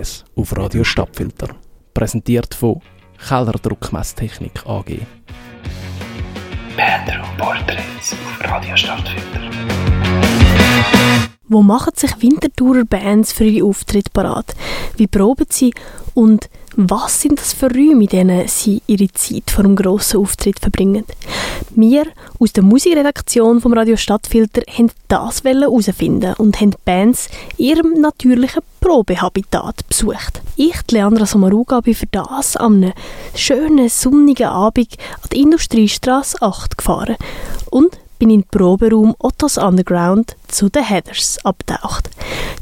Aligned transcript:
Jazz 0.00 0.24
auf 0.34 0.56
Radio 0.56 0.82
Stadtfilter. 0.82 1.48
Präsentiert 1.92 2.54
von 2.54 2.80
Keller 3.28 3.52
Druckmesstechnik 3.52 4.64
AG. 4.64 5.00
Bandroom 6.74 7.36
Portraits 7.36 8.14
auf 8.14 8.50
Radio 8.50 8.74
Stadtfilter. 8.76 9.40
Wo 11.52 11.62
machen 11.62 11.94
sich 11.96 12.22
Winterthurer 12.22 12.84
Bands 12.84 13.32
für 13.32 13.42
ihre 13.42 13.66
Auftritte 13.66 14.12
parat? 14.12 14.54
Wie 14.96 15.08
proben 15.08 15.46
sie? 15.48 15.74
Und 16.14 16.48
was 16.76 17.22
sind 17.22 17.40
das 17.40 17.54
für 17.54 17.66
Räume, 17.66 18.04
in 18.04 18.06
denen 18.06 18.46
sie 18.46 18.82
ihre 18.86 19.10
Zeit 19.14 19.50
vor 19.50 19.64
einem 19.64 19.74
grossen 19.74 20.20
Auftritt 20.20 20.60
verbringen? 20.60 21.04
Wir 21.70 22.06
aus 22.38 22.52
der 22.52 22.62
Musikredaktion 22.62 23.60
vom 23.60 23.72
Radio 23.72 23.96
Stadtfilter 23.96 24.62
haben 24.72 24.92
das 25.08 25.42
herausfinden 25.42 26.34
und 26.38 26.60
haben 26.60 26.76
Bands 26.84 27.28
ihrem 27.56 28.00
natürlichen 28.00 28.62
Probehabitat 28.80 29.88
besucht. 29.88 30.42
Ich, 30.54 30.76
Leandra 30.92 31.26
Sommaruga, 31.26 31.80
bin 31.80 31.96
für 31.96 32.06
das 32.06 32.56
an 32.56 32.76
einem 32.76 32.92
schönen, 33.34 33.88
sonnigen 33.88 34.46
Abend 34.46 34.94
an 35.20 35.28
der 35.32 35.40
Industriestraße 35.40 36.42
8 36.42 36.78
gefahren 36.78 37.16
und 37.70 37.98
bin 38.20 38.30
in 38.30 38.42
den 38.42 38.48
Proberaum 38.48 39.16
Ottos 39.18 39.58
Underground 39.58 40.36
zu 40.46 40.68
den 40.68 40.84
Heathers 40.84 41.38
abgetaucht. 41.42 42.10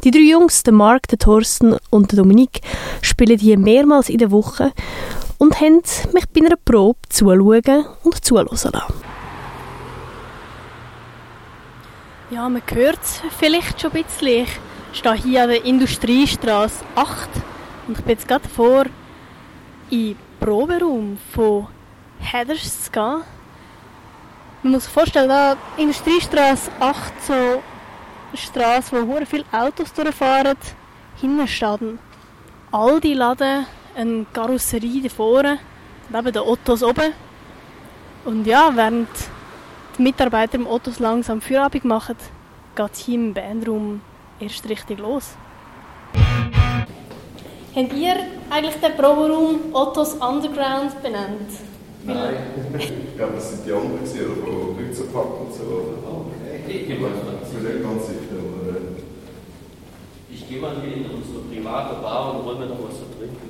Die 0.05 0.11
drei 0.11 0.21
Jungs, 0.21 0.63
der 0.63 0.73
Mark, 0.73 1.09
der 1.09 1.19
Thorsten 1.19 1.77
und 1.91 2.13
der 2.13 2.19
Dominik, 2.19 2.61
spielen 3.03 3.39
hier 3.39 3.59
mehrmals 3.59 4.09
in 4.09 4.19
der 4.19 4.31
Woche 4.31 4.73
und 5.37 5.61
haben 5.61 5.83
mich 6.15 6.29
bei 6.29 6.47
einer 6.47 6.57
Probe 6.57 7.01
zuschauen 7.09 7.85
und 8.05 8.25
zuhören 8.25 8.49
lassen. 8.51 8.73
Ja, 12.31 12.49
man 12.49 12.63
hört 12.73 13.01
es 13.03 13.21
vielleicht 13.39 13.81
schon 13.81 13.93
ein 13.93 14.05
bisschen. 14.05 14.47
Ich 14.93 14.99
stehe 14.99 15.15
hier 15.17 15.43
an 15.43 15.49
der 15.49 15.65
Industriestraße 15.65 16.85
8 16.95 17.29
und 17.89 17.99
ich 17.99 18.05
bin 18.05 18.15
jetzt 18.15 18.29
gerade 18.29 18.49
vor 18.49 18.85
in 19.91 20.15
den 20.15 20.17
Proberaum 20.39 21.19
von 21.33 21.67
Heathers 22.21 22.85
zu 22.85 22.91
gehen. 22.93 23.23
Man 24.63 24.73
muss 24.73 24.85
sich 24.85 24.93
vorstellen, 24.93 25.29
da 25.29 25.57
Industriestraße 25.77 26.71
8, 26.81 27.13
so 27.25 27.63
Straße, 28.35 29.07
wo 29.07 29.17
sehr 29.17 29.27
viele 29.27 29.45
Autos 29.53 29.93
durchfahren. 29.93 30.57
Hinten 31.21 31.47
steht 31.47 31.81
ein 31.81 31.99
Aldi-Laden, 32.73 33.67
eine 33.97 34.27
Karosserie 34.33 35.03
da 35.03 35.09
vorne, 35.09 35.59
neben 36.09 36.33
den 36.33 36.43
Autos 36.43 36.83
oben. 36.83 37.13
Und 38.25 38.47
ja, 38.47 38.71
während 38.75 39.09
die 39.97 40.03
Mitarbeiter 40.03 40.57
im 40.57 40.67
Autos 40.67 40.99
langsam 40.99 41.41
Feierabend 41.41 41.85
machen, 41.85 42.17
geht 42.75 42.93
es 42.93 42.99
hier 42.99 43.15
im 43.15 43.33
Bandraum 43.33 44.01
erst 44.41 44.69
richtig 44.69 44.99
los. 44.99 45.37
Habt 47.77 47.93
ihr 47.93 48.17
eigentlich 48.51 48.75
den 48.81 48.97
Proberaum 48.97 49.73
Ottos 49.73 50.15
Underground 50.15 51.01
benannt? 51.01 51.68
Nein. 52.09 52.37
ja, 53.19 53.25
aber 53.27 53.35
das 53.35 53.51
sind 53.51 53.67
die 53.67 53.73
anderen, 53.73 54.01
die 54.03 54.19
von 54.19 54.79
Lützenpack 54.79 55.41
und 55.41 55.53
so. 55.53 55.99
Okay. 56.03 56.81
Ich 56.81 56.87
gehe 56.87 56.99
mal 56.99 57.11
Ich 57.13 57.49
bin 57.51 57.65
nicht 57.65 57.83
ganz 57.83 58.07
sicher, 58.07 58.39
aber. 58.41 58.77
Äh, 58.79 60.35
Ich 60.35 60.49
gehe 60.49 60.61
mal 60.61 60.77
hier 60.81 60.97
in 60.97 61.11
unsere 61.11 61.41
private 61.41 62.01
Bar 62.01 62.35
und 62.35 62.45
hol 62.47 62.57
mir 62.59 62.67
noch 62.67 62.83
was 62.83 62.97
zu 62.97 63.05
trinken. 63.19 63.49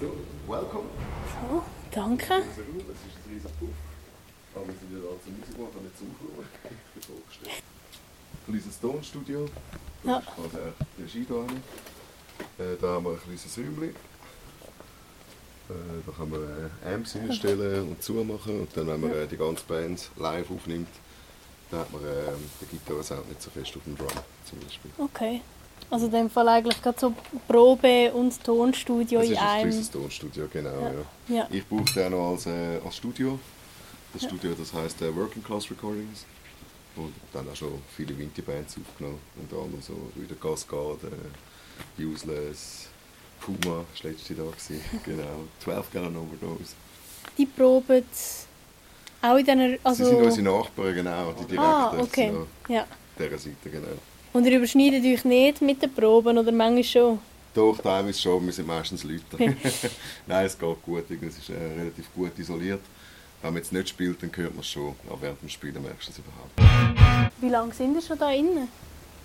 so, 0.00 0.06
welcome. 0.46 0.88
So, 1.48 1.62
danke. 1.90 2.26
Das 2.28 2.46
ist 2.48 2.58
ein 2.58 3.32
riesiger 3.32 3.50
Puff. 3.58 3.68
Aber 4.54 4.66
wir 4.66 4.74
sind 4.74 4.92
ja 4.92 4.98
da 4.98 5.10
zum 5.22 5.38
Musik 5.38 5.58
machen, 5.58 5.84
nicht 5.84 5.98
zum 5.98 6.08
Aufrufen. 6.10 6.48
Ich 6.64 6.92
bin 6.94 7.16
vorgestellt. 7.16 7.62
Kleines 8.46 8.80
Tonstudio. 8.80 9.46
Ja. 10.04 10.14
Das 10.14 10.22
ist 10.22 10.34
quasi 10.34 10.56
auch 10.56 10.86
die 10.98 11.02
Regie 11.02 11.26
da 11.28 11.34
hinten. 11.34 11.62
Äh, 12.58 12.76
da 12.80 12.88
haben 12.88 13.04
wir 13.04 13.12
ein 13.12 13.20
kleines 13.20 13.56
Räumchen. 13.58 13.84
Äh, 15.68 15.72
da 16.06 16.12
kann 16.12 16.30
man 16.30 16.40
äh, 16.42 16.94
Amps 16.94 17.12
hinstellen 17.12 17.88
und 17.88 18.02
zumachen. 18.02 18.60
Und 18.60 18.76
dann, 18.76 18.86
wenn 18.88 19.00
man 19.00 19.12
äh, 19.12 19.26
die 19.26 19.36
ganze 19.36 19.64
Band 19.64 20.10
live 20.16 20.50
aufnimmt, 20.50 20.88
dann 21.70 21.80
hat 21.80 21.92
man 21.92 22.02
äh, 22.02 22.06
den 22.60 22.68
Gitarrensound 22.70 23.28
nicht 23.28 23.42
so 23.42 23.50
fest 23.50 23.76
auf 23.76 23.84
dem 23.84 23.96
Drum 23.96 24.08
zum 24.48 24.58
Beispiel. 24.60 24.90
Okay. 24.98 25.40
Also 25.90 26.06
in 26.06 26.12
dem 26.12 26.30
Fall 26.30 26.48
eigentlich 26.48 26.80
gerade 26.82 26.98
so 27.00 27.14
Probe- 27.48 28.12
und 28.12 28.42
Tonstudio 28.44 29.20
Das 29.20 29.28
in 29.28 29.34
ist 29.34 29.40
ein 29.40 29.46
einem. 29.46 29.70
kleines 29.70 29.90
Tonstudio, 29.90 30.48
genau. 30.52 30.70
Ja. 30.70 30.90
Ja. 31.28 31.36
Ja. 31.36 31.48
Ich 31.50 31.66
brauche 31.66 31.92
den 31.94 32.06
auch 32.06 32.10
noch 32.10 32.30
als, 32.32 32.46
äh, 32.46 32.78
als 32.84 32.96
Studio. 32.96 33.38
Das 34.12 34.24
Studio 34.24 34.54
das 34.58 34.72
heisst 34.72 35.00
äh, 35.02 35.14
Working 35.14 35.42
Class 35.42 35.70
Recordings. 35.70 36.24
Und 36.96 37.14
dann 37.32 37.48
auch 37.48 37.56
schon 37.56 37.80
viele 37.96 38.16
Winterbands 38.18 38.76
aufgenommen. 38.78 39.20
Unter 39.40 39.62
anderem 39.62 39.80
so 39.82 39.94
Rüder 40.16 40.34
Cascade, 40.34 40.98
äh, 41.98 42.02
Useless, 42.04 42.88
Puma, 43.40 43.84
das 43.92 44.04
war 44.04 44.10
letzte 44.10 44.34
da. 44.34 44.42
Gewesen. 44.44 44.80
genau. 45.04 45.44
12 45.62 45.92
Gallon 45.92 46.16
Overdose. 46.16 46.74
Die 47.38 47.46
proben 47.46 48.04
auch 49.22 49.36
in 49.36 49.44
diesen... 49.44 49.60
Sie 49.60 49.68
sind 49.68 49.80
Also, 49.86 50.16
unsere 50.18 50.42
Nachbarn, 50.42 50.94
genau. 50.94 51.32
Die 51.32 51.44
direkten. 51.44 51.58
ah, 51.58 51.94
okay. 52.00 52.32
So, 52.32 52.72
Ja. 52.72 52.86
dieser 53.18 53.38
Seite, 53.38 53.70
genau. 53.70 53.86
Und 54.32 54.46
ihr 54.46 54.56
überschneidet 54.56 55.04
euch 55.04 55.24
nicht 55.24 55.60
mit 55.60 55.82
den 55.82 55.92
Proben 55.92 56.38
oder 56.38 56.52
manchmal 56.52 56.84
schon? 56.84 57.18
Doch, 57.54 57.76
teilweise 57.78 58.18
schon. 58.20 58.46
Wir 58.46 58.52
sind 58.52 58.66
meistens 58.66 59.02
Leute. 59.04 59.22
Nein, 60.26 60.46
es 60.46 60.58
geht 60.58 60.82
gut. 60.82 61.04
Es 61.10 61.38
ist 61.38 61.50
äh, 61.50 61.54
relativ 61.78 62.06
gut 62.14 62.38
isoliert. 62.38 62.80
Wenn 63.42 63.54
man 63.54 63.62
jetzt 63.62 63.72
nicht 63.72 63.88
spielt, 63.88 64.22
dann 64.22 64.30
hört 64.36 64.52
man 64.52 64.60
es 64.60 64.68
schon. 64.68 64.94
Aber 65.08 65.22
während 65.22 65.40
dem 65.40 65.48
Spielen 65.48 65.82
merkst 65.82 66.08
du 66.08 66.12
es 66.12 66.18
überhaupt. 66.18 67.32
Wie 67.40 67.48
lange 67.48 67.72
sind 67.72 67.94
ihr 67.94 68.02
schon 68.02 68.18
da 68.18 68.30
innen? 68.30 68.68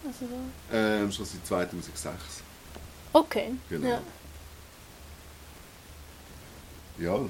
Also 0.06 0.26
so. 0.26 0.76
Ähm, 0.76 1.12
schon 1.12 1.26
seit 1.26 1.46
2006. 1.46 2.42
Okay. 3.12 3.52
Genau. 3.70 3.88
Ja. 3.88 4.02
Ja, 6.98 7.18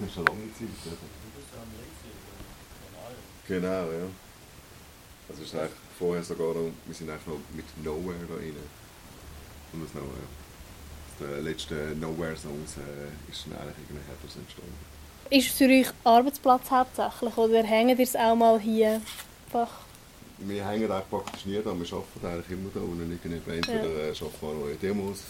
das 0.00 0.10
ist 0.10 0.16
eine 0.18 0.26
lange 0.26 0.52
Zeit. 0.52 0.68
oder? 0.86 0.96
Genau, 3.48 3.92
ja. 3.92 4.06
Also 5.28 5.42
es 5.42 5.48
ist 5.48 5.54
eigentlich 5.54 5.72
vorher 5.98 6.22
sogar 6.22 6.48
noch, 6.48 6.70
wir 6.84 6.94
sind 6.94 7.08
eigentlich 7.08 7.26
noch 7.26 7.40
mit 7.54 7.84
Nowhere 7.84 8.26
da 8.28 8.34
rein. 8.34 8.56
Und 9.72 9.84
das 9.84 9.94
Nowhere. 9.94 10.28
Der 11.20 11.42
letzte 11.42 11.74
Nowhere-Songs 11.96 12.76
äh, 12.76 13.30
ist 13.30 13.46
dann 13.46 13.58
eigentlich 13.58 13.76
irgendwie 13.88 14.38
entstanden. 14.40 14.94
Ist 15.30 15.48
es 15.48 15.56
für 15.56 15.64
euch 15.64 15.88
Arbeitsplatz 16.04 16.70
hauptsächlich 16.70 17.36
oder 17.36 17.62
hängt 17.62 17.98
ihr 17.98 18.04
es 18.04 18.14
auch 18.14 18.34
mal 18.36 18.60
hier? 18.60 19.00
Einfach. 19.46 19.70
Wir 20.38 20.66
hängen 20.66 20.90
eigentlich 20.90 21.10
praktisch 21.10 21.46
nie 21.46 21.62
da, 21.62 21.72
wir 21.72 21.92
arbeiten 21.92 22.26
eigentlich 22.26 22.50
immer 22.50 22.70
da 22.74 22.80
unten. 22.80 23.18
Irgendwie. 23.22 23.56
Entweder 23.56 24.10
äh, 24.10 24.10
arbeiten 24.10 24.40
wir 24.40 24.48
an 24.50 24.60
neuen 24.60 24.80
Demos 24.80 25.20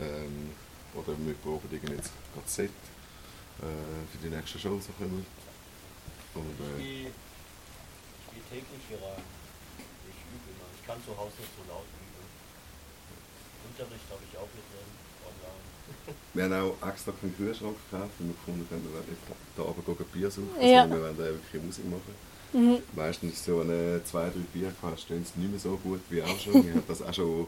ähm, 0.00 0.50
oder 0.94 1.12
wir 1.18 1.34
proben 1.34 1.68
irgendwie 1.70 1.94
jetzt 1.94 2.12
gerade 2.32 2.48
Set 2.48 2.70
äh, 2.70 3.66
für 4.10 4.18
die 4.22 4.34
nächsten 4.34 4.58
Shows. 4.58 4.84
die 4.86 4.92
kommen. 4.96 5.26
Und, 6.34 6.58
äh, 6.78 6.80
Ich 6.80 7.04
gehe 8.32 8.62
täglich 8.62 8.82
hier 8.88 8.98
rein. 9.02 9.22
Ich 10.08 10.18
übe 10.24 10.48
immer. 10.54 10.68
Ich 10.78 10.86
kann 10.86 10.98
zu 11.04 11.12
Hause 11.18 11.34
nicht 11.36 11.52
so 11.52 11.62
laut 11.68 11.84
üben. 11.84 12.24
Unterricht 13.68 14.08
habe 14.08 14.22
ich 14.24 14.34
auch 14.38 14.48
drin, 14.48 14.88
online. 15.26 15.67
Wir 16.34 16.44
haben 16.44 16.52
auch 16.54 16.88
extra 16.88 17.12
einen 17.22 17.36
Kühlschrank 17.36 17.76
gekauft, 17.90 18.10
weil 18.18 18.28
wir 18.28 18.34
gefunden 18.34 18.66
haben, 18.70 18.84
wir 18.84 18.92
wollen 18.92 19.08
nicht 19.08 19.22
da 19.56 19.62
oben 19.62 19.84
gehen 19.84 20.06
Bier 20.12 20.30
suchen, 20.30 20.48
Ja. 20.60 20.82
sondern 20.82 20.90
wir 20.90 21.02
wollen 21.02 21.18
wirklich 21.18 21.62
Musik 21.62 21.84
machen. 21.90 22.14
Mhm. 22.52 22.78
Meistens 22.96 23.32
ist 23.34 23.44
so 23.44 23.60
eine 23.60 24.00
zwei, 24.04 24.24
drei 24.30 24.40
Bier 24.52 24.72
hast, 24.82 25.02
stehen 25.02 25.24
sie 25.24 25.38
nicht 25.40 25.50
mehr 25.50 25.60
so 25.60 25.76
gut 25.76 26.00
wie 26.10 26.22
auch 26.22 26.38
schon. 26.38 26.64
Wir 26.64 26.72
haben 26.74 26.82
das 26.88 27.02
auch 27.02 27.12
schon 27.12 27.46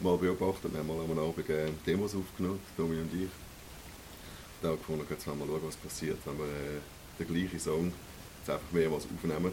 mal 0.00 0.16
beobachtet. 0.18 0.72
Wir 0.72 0.80
haben 0.80 0.88
mal 0.88 1.00
am 1.00 1.18
Abend 1.18 1.48
äh, 1.48 1.68
Demos 1.86 2.14
aufgenommen, 2.14 2.60
Tommy 2.76 2.98
und 3.00 3.12
ich. 3.14 3.28
Da 4.60 4.68
haben 4.68 4.74
wir 4.74 4.78
gefunden, 4.78 5.06
jetzt 5.08 5.26
wollen 5.26 5.38
wir 5.38 5.46
mal 5.46 5.52
schauen, 5.52 5.68
was 5.68 5.76
passiert, 5.76 6.18
wenn 6.24 6.38
wir 6.38 6.44
äh, 6.44 7.24
den 7.24 7.26
gleichen 7.34 7.58
Song 7.60 7.92
jetzt 8.40 8.50
einfach 8.50 8.72
mehrmals 8.72 9.04
aufnehmen. 9.04 9.52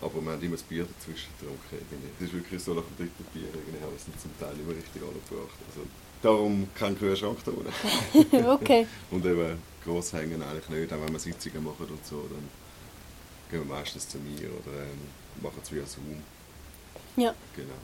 Aber 0.00 0.24
wir 0.24 0.32
haben 0.32 0.42
immer 0.42 0.56
das 0.56 0.62
Bier 0.62 0.86
dazwischen 0.86 1.28
getrunken. 1.38 1.60
irgendwie. 1.72 2.08
Es 2.18 2.26
ist 2.26 2.32
wirklich 2.32 2.62
so 2.62 2.74
nach 2.74 2.82
dem 2.82 2.96
dritten 2.96 3.24
Bier, 3.32 3.48
irgendwie 3.52 3.80
haben 3.82 3.92
wir 3.92 3.96
es 3.96 4.22
zum 4.22 4.32
Teil 4.38 4.54
nicht 4.54 4.66
mehr 4.66 4.76
richtig 4.76 5.02
angebracht. 5.02 5.58
Also, 5.68 5.86
darum 6.22 6.68
kein 6.74 6.98
Kühlschrank 6.98 7.38
da 7.44 7.52
unten. 7.52 8.46
okay. 8.48 8.86
Und 9.10 9.24
eben 9.26 9.58
gross 9.84 10.12
hängen 10.12 10.42
eigentlich 10.42 10.68
nicht, 10.68 10.92
auch 10.92 11.00
wenn 11.00 11.12
wir 11.12 11.18
Sitzungen 11.18 11.64
machen 11.64 11.86
und 11.88 12.06
so, 12.06 12.24
dann 12.30 12.48
gehen 13.50 13.68
wir 13.68 13.76
meistens 13.76 14.08
zu 14.08 14.18
mir 14.18 14.48
oder 14.48 14.82
ähm, 14.82 15.42
machen 15.42 15.60
es 15.62 15.72
via 15.72 15.84
Zoom. 15.84 16.22
Ja. 17.16 17.34
Genau. 17.56 17.74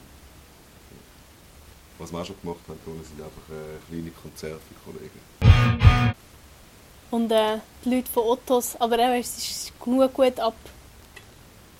Was 1.98 2.12
wir 2.12 2.20
auch 2.20 2.26
schon 2.26 2.36
gemacht 2.40 2.60
haben, 2.68 2.78
sind 2.84 3.20
einfach 3.20 3.48
äh, 3.50 3.78
kleine 3.88 4.10
Konzerte 4.10 4.60
für 4.68 4.90
Kollegen. 4.90 6.14
Und 7.10 7.32
äh, 7.32 7.58
die 7.84 7.94
Leute 7.94 8.10
von 8.10 8.24
Ottos, 8.24 8.76
aber 8.76 8.98
eben, 8.98 9.20
es 9.20 9.38
ist 9.38 9.72
genug 9.82 10.12
gut 10.12 10.38
ab, 10.38 10.54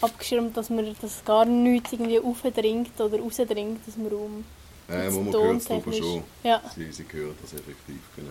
abgeschirmt, 0.00 0.56
dass 0.56 0.70
man 0.70 0.94
das 1.00 1.24
gar 1.24 1.44
nichts 1.44 1.92
irgendwie 1.92 2.18
aufdringt 2.20 2.98
oder 3.00 3.18
rausdringt 3.18 3.80
aus 3.86 3.94
dem 3.94 4.06
Raum. 4.06 4.44
Jetzt 4.88 5.14
wo 5.14 5.20
man 5.22 5.32
hört 5.32 5.56
es 5.56 5.64
tontechnisch. 5.64 5.98
schon. 5.98 6.24
Ja. 6.44 6.62
Sie, 6.74 6.92
sie 6.92 7.04
hören 7.10 7.34
das 7.42 7.52
effektiv, 7.54 8.00
genau. 8.14 8.30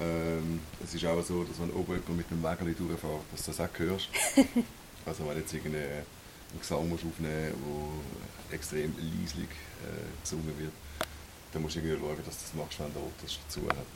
Ähm, 0.00 0.60
es 0.84 0.94
ist 0.94 1.04
auch 1.06 1.22
so, 1.22 1.44
dass 1.44 1.58
wenn 1.60 1.70
oben 1.70 1.92
jemand 1.94 2.16
mit 2.16 2.30
dem 2.30 2.42
Wägeli 2.42 2.74
durchfährt, 2.74 3.20
dass 3.32 3.44
du 3.44 3.50
das 3.52 3.60
auch 3.60 3.78
hörst. 3.78 4.08
Also 5.06 5.22
wenn 5.28 5.38
jetzt 5.38 5.54
irgendein 5.54 5.82
einen 6.02 6.58
Gesang 6.58 6.88
musst 6.88 7.04
aufnehmen 7.06 7.54
musst, 7.62 8.50
der 8.50 8.54
extrem 8.58 8.90
leislich 8.98 9.46
äh, 9.86 10.02
gesungen 10.20 10.50
wird, 10.58 10.72
dann 11.52 11.62
musst 11.62 11.76
du 11.76 11.78
irgendwie 11.78 11.94
schauen, 12.02 12.16
dass 12.26 12.34
du 12.34 12.42
das 12.42 12.54
machst, 12.58 12.80
wenn 12.82 12.90
der 12.92 13.06
das 13.22 13.38
dazu 13.46 13.60
hat. 13.70 13.94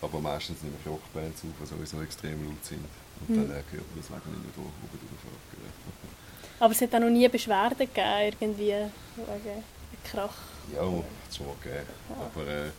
Aber 0.00 0.20
meistens 0.20 0.62
nehmen 0.62 0.78
Rockbands 0.86 1.42
auf, 1.42 1.50
die 1.58 1.66
sowieso 1.66 1.98
extrem 2.06 2.38
laut 2.46 2.62
sind. 2.62 2.86
Und 3.18 3.30
Mhm. 3.34 3.34
dann 3.34 3.50
äh, 3.50 3.66
hört 3.66 3.82
man 3.90 3.98
das 3.98 4.10
wegen 4.14 4.30
nicht 4.46 4.54
durch, 4.54 4.70
oben 4.78 4.94
durchfahrt. 4.94 5.42
Aber 6.60 6.72
es 6.72 6.80
hat 6.80 6.94
auch 6.94 7.00
noch 7.00 7.10
nie 7.10 7.28
Beschwerden 7.28 7.78
gegeben, 7.78 8.36
irgendwie 8.40 8.74
wegen 9.16 9.64
Krach. 10.04 10.36
Ja, 10.74 10.82
hat 10.82 11.04
es 11.28 11.36
schon 11.36 11.46
gegeben. 11.60 11.86
Aber 12.08 12.46
äh, 12.46 12.70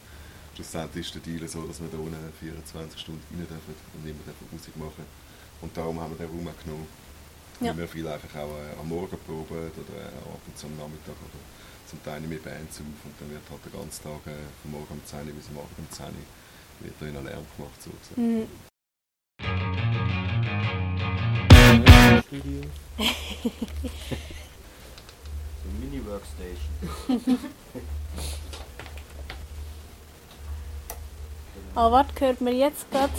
schlussendlich 0.56 1.06
ist 1.06 1.16
der 1.16 1.22
Deal 1.22 1.48
so, 1.48 1.63
dass 1.68 1.81
wir 1.81 1.89
da 1.89 1.98
unten 1.98 2.33
24 2.39 3.00
Stunden 3.00 3.22
rein 3.31 3.48
dürfen 3.48 3.75
und 3.94 4.07
immer 4.07 4.24
dürfen 4.25 4.48
Musik 4.51 4.75
machen. 4.77 5.06
Und 5.62 5.75
darum 5.75 6.00
haben 6.00 6.18
wir 6.18 6.25
den 6.25 6.36
Raum 6.36 6.48
auch 6.48 6.63
genommen. 6.63 6.88
Ja. 7.62 7.72
Weil 7.72 7.77
wir 7.77 7.88
viel 7.88 8.07
einfach 8.07 8.36
auch 8.39 8.51
äh, 8.51 8.80
am 8.80 8.89
Morgen 8.89 9.18
proben 9.25 9.56
oder 9.56 9.95
äh, 9.95 10.12
abends 10.28 10.63
am 10.63 10.75
Nachmittag 10.75 11.16
oder 11.24 11.39
zum 11.88 12.04
Teil 12.04 12.19
mit 12.21 12.44
Bands 12.44 12.80
auf 12.80 13.00
und 13.06 13.16
dann 13.19 13.30
wird 13.31 13.44
halt 13.50 13.63
den 13.63 13.71
ganzen 13.71 14.04
Tag 14.04 14.28
äh, 14.28 14.44
von 14.62 14.71
morgen 14.71 14.92
um 14.92 15.06
10 15.06 15.19
Uhr 15.19 15.33
bis 15.33 15.48
am 15.48 15.60
Abend 15.60 15.78
um 15.78 15.89
10 15.89 16.06
Uhr 16.07 16.12
wird 16.81 16.95
da 17.00 17.06
in 17.06 17.13
Lärm 17.13 17.45
gemacht. 17.56 17.80
So. 17.80 17.92
Mhm. 18.19 18.48
Studio. 22.27 22.62
so 22.98 23.04
eine 25.63 25.80
Mini-Workstation. 25.80 27.39
Aber 31.75 31.92
was 31.92 32.07
hört 32.19 32.42
man 32.42 32.56
jetzt 32.56 32.89
gerade? 32.89 33.13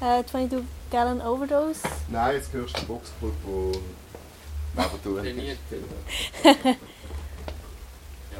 Äh, 0.00 0.24
22 0.24 0.68
Gallon 0.90 1.20
Overdose. 1.20 1.80
Nein, 2.08 2.36
jetzt 2.36 2.52
hörst 2.52 2.76
du 2.76 2.80
den 2.80 2.88
Boxpult, 2.88 3.32
der 4.76 4.84
neben 4.84 5.02
du 5.02 5.16
Trainiert. 5.20 5.58
Ja, 6.44 6.52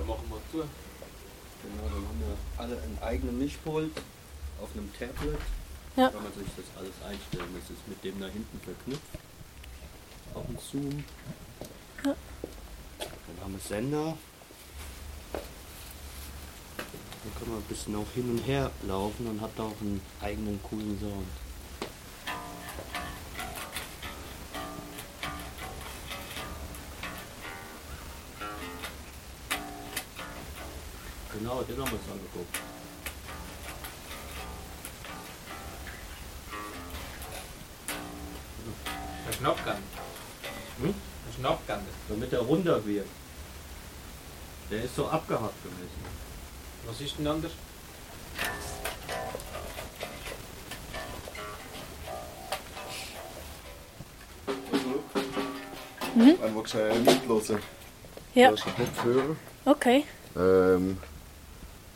machen 0.06 0.28
wir 0.28 0.40
zu. 0.52 0.58
Genau, 0.58 1.82
dann 1.82 2.05
haben 2.06 2.20
wir 2.20 2.37
alle 2.58 2.76
einen 2.82 2.99
eigenen 3.00 3.38
Mischpult 3.38 3.93
auf 4.60 4.69
einem 4.75 4.93
Tablet. 4.93 5.38
Ja. 5.96 6.10
Kann 6.10 6.22
man 6.22 6.32
sich 6.34 6.46
das 6.56 6.67
alles 6.76 6.94
einstellen. 7.08 7.55
Das 7.58 7.70
ist 7.70 7.88
mit 7.88 8.05
dem 8.05 8.20
da 8.20 8.26
hinten 8.26 8.60
verknüpft. 8.60 9.24
Auch 10.34 10.48
ein 10.48 10.58
Zoom. 10.58 11.04
Ja. 12.04 12.14
Dann 12.98 13.44
haben 13.44 13.52
wir 13.52 13.60
Sender. 13.60 14.16
Dann 17.22 17.34
kann 17.38 17.48
man 17.48 17.58
ein 17.58 17.64
bisschen 17.69 17.94
auch 17.96 18.10
hin 18.14 18.31
und 18.31 18.38
her 18.46 18.70
laufen 18.82 19.26
und 19.28 19.40
hat 19.40 19.50
da 19.56 19.62
auch 19.62 19.81
einen 19.81 20.00
eigenen 20.20 20.60
coolen 20.62 20.98
Sound. 21.00 21.28
Genau, 31.38 31.62
den 31.62 31.76
haben 31.78 31.90
wir 31.90 31.98
uns 31.98 32.10
angeguckt. 32.10 32.58
Der 39.26 39.32
Schnappgang. 39.32 39.78
Hm? 40.81 40.94
Der 41.26 41.32
Schnappgang. 41.41 41.81
Damit 42.09 42.32
er 42.32 42.41
runter 42.41 42.85
wird. 42.85 43.06
Der 44.71 44.85
ist 44.85 44.97
so 44.97 45.06
abgehackt 45.06 45.62
gewesen. 45.62 46.25
Was 46.87 47.00
ist 47.00 47.19
denn 47.19 47.26
anders? 47.26 47.53
Mhm. 56.15 56.37
Du 56.41 56.79
äh, 56.79 56.99
mithören 56.99 57.62
Ja, 58.35 58.50
Du 58.50 58.56
hast 58.56 58.67
einen 58.67 58.77
Kopfhörer. 58.77 59.37
okay. 59.65 60.05
Ähm, 60.37 60.97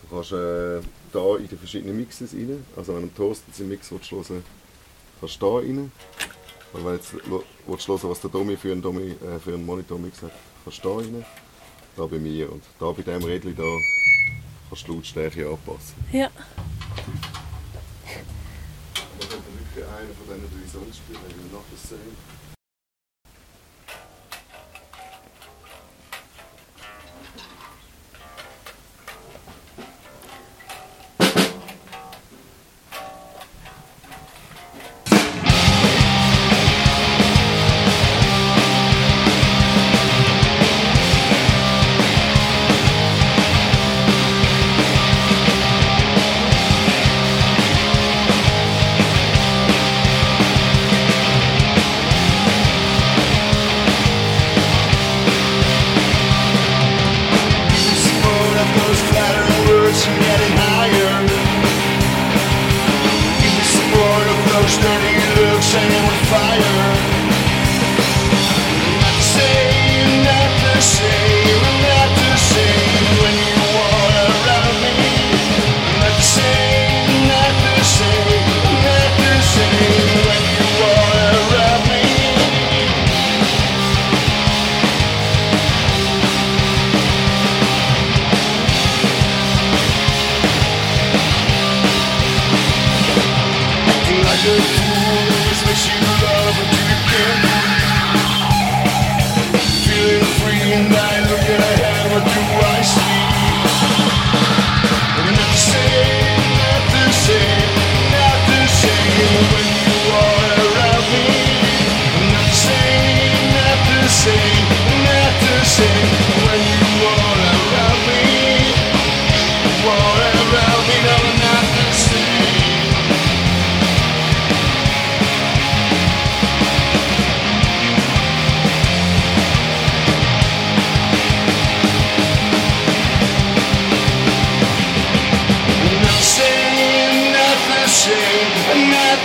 du 0.02 0.14
kannst 0.16 0.32
äh, 0.32 0.80
da 1.12 1.36
in 1.36 1.48
die 1.48 1.56
verschiedenen 1.56 1.96
Mixes 1.96 2.32
rein. 2.32 2.64
Also 2.76 2.94
wenn 2.94 3.02
du 3.02 3.06
einen 3.08 3.14
Toastens-Mix 3.16 3.90
willst 3.92 4.10
hören 4.10 4.44
kannst 5.20 5.42
du 5.42 5.46
da 5.46 5.56
rein. 5.56 5.92
Und 6.72 6.84
wenn 6.84 6.92
du 6.92 6.96
jetzt 6.96 7.14
willst 7.66 7.88
hören, 7.88 8.10
was 8.10 8.20
der 8.20 8.30
Domi 8.30 8.56
für 8.56 8.72
einen, 8.72 8.82
Domi, 8.82 9.10
äh, 9.10 9.38
für 9.42 9.54
einen 9.54 9.64
Monitor-Mix 9.64 10.22
hat, 10.22 10.32
kannst 10.64 10.84
du 10.84 10.88
da 10.88 10.96
rein. 10.96 11.24
Da 11.96 12.06
bei 12.06 12.18
mir. 12.18 12.52
Und 12.52 12.62
da 12.78 12.90
bei 12.92 13.02
diesem 13.02 13.24
Rädchen 13.24 13.56
da 13.56 13.62
kannst 14.68 14.86
du 14.86 14.92
die 14.92 14.96
Lautstärke 14.96 15.48
anpassen. 15.48 15.94
Ja. 16.12 16.28
Da 18.94 19.26
könnte 19.26 19.36
wirklich 19.58 19.84
einer 19.84 20.14
von 20.14 20.26
diesen 20.26 20.50
drei 20.50 20.68
Songs 20.70 20.96
spielen, 20.96 21.20
wenn 21.26 21.36
wir 21.36 21.58
nachher 21.58 21.88
sehen. 21.88 22.37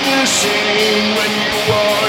The 0.04 0.26
same 0.26 1.16
when 1.16 1.32
you 1.32 1.74
are 1.74 2.03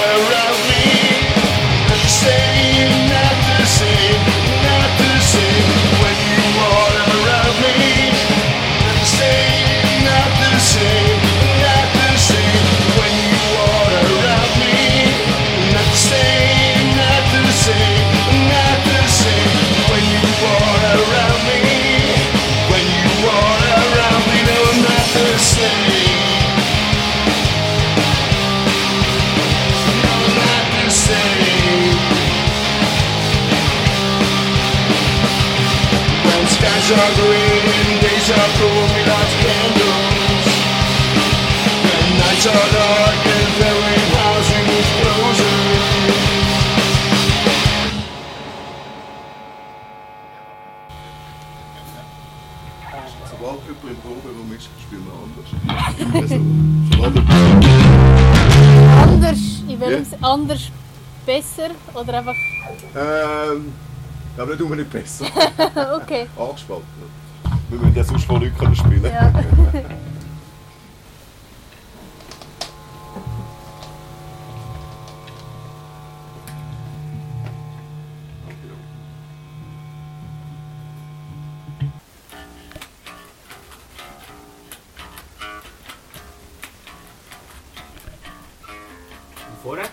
are 36.98 37.14
green 37.18 37.64
and 37.78 38.00
days 38.02 38.28
are 38.30 38.50
cold 38.58 38.90
without 38.96 39.30
candles. 39.42 40.46
And 41.94 42.08
nights 42.22 42.46
are 42.46 42.68
dark 42.78 43.26
and 43.36 43.62
every 43.70 43.98
housing 44.16 44.66
is 44.78 44.88
closing. 45.00 45.62
Sobald 53.30 53.60
jemand 53.66 53.90
im 53.90 53.98
Proberaum 54.02 54.50
ist, 54.56 54.68
spielen 54.82 55.04
wir 55.06 55.14
anders. 55.24 55.48
Also, 56.14 56.36
jemand 56.90 57.16
Anders, 59.02 59.42
in 59.68 59.80
welchem 59.80 60.04
Sinne? 60.04 60.22
Anders 60.22 60.70
besser 61.26 61.70
oder 61.94 62.18
einfach. 62.18 62.36
Ähm, 62.96 63.72
aber 64.42 64.52
nicht 64.52 64.62
unbedingt 64.62 64.90
besser. 64.90 65.26
okay. 65.96 66.26
Angespannt. 66.36 66.84
Wir 67.68 67.78
müssen 67.78 67.96
ja 67.96 68.04
sonst 68.04 68.24
vor 68.24 68.40
Leuten 68.40 68.56
können 68.58 68.76
spielen 68.76 69.04
Ja. 69.04 69.32
Und 89.48 89.62
vorher? 89.62 89.84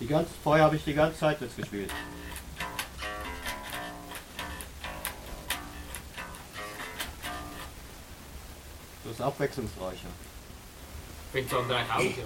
Die 0.00 0.06
ganze, 0.06 0.30
vorher 0.42 0.64
habe 0.64 0.76
ich 0.76 0.84
die 0.84 0.94
ganze 0.94 1.18
Zeit 1.18 1.40
jetzt 1.40 1.56
gespielt. 1.56 1.90
Ist 9.18 9.24
abwechslungsreicher. 9.24 10.08
Fängt 11.32 11.52
an 11.52 11.68
drei 11.68 11.84
Hause. 11.88 12.24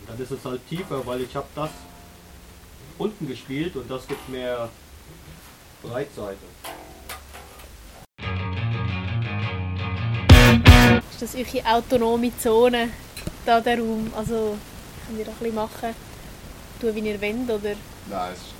Und 0.00 0.08
dann 0.08 0.20
ist 0.20 0.30
es 0.30 0.44
halt 0.44 0.68
tiefer, 0.68 1.06
weil 1.06 1.22
ich 1.22 1.34
habe 1.34 1.46
das 1.54 1.70
unten 2.98 3.26
gespielt 3.26 3.74
und 3.76 3.90
das 3.90 4.06
gibt 4.06 4.28
mehr 4.28 4.68
Breitseite. 5.82 6.36
Ist 11.10 11.22
das 11.22 11.34
eure 11.34 11.74
autonome 11.74 12.36
Zone, 12.36 12.90
da 13.46 13.60
der 13.60 13.78
Raum? 13.78 14.12
Also 14.14 14.58
könnt 15.06 15.18
ihr 15.18 15.24
da 15.24 15.30
ein 15.30 15.38
bisschen 15.38 15.54
machen, 15.54 15.94
tun, 16.80 16.94
wie 16.94 17.00
ihr 17.00 17.20
wollt, 17.20 17.50
oder? 17.50 17.76
Nein, 18.10 18.32
es 18.34 18.40
ist 18.40 18.54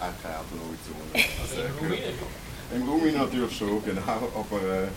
eigentlich 0.00 0.22
keine 0.22 0.38
autonome 0.38 0.76
Zone. 0.84 1.24
Also, 1.40 2.43
Im 2.72 2.88
Raum 2.88 3.02
natürlich 3.12 3.56
schon, 3.56 3.84
genau. 3.84 4.00
Aber 4.02 4.58
äh, 4.62 4.88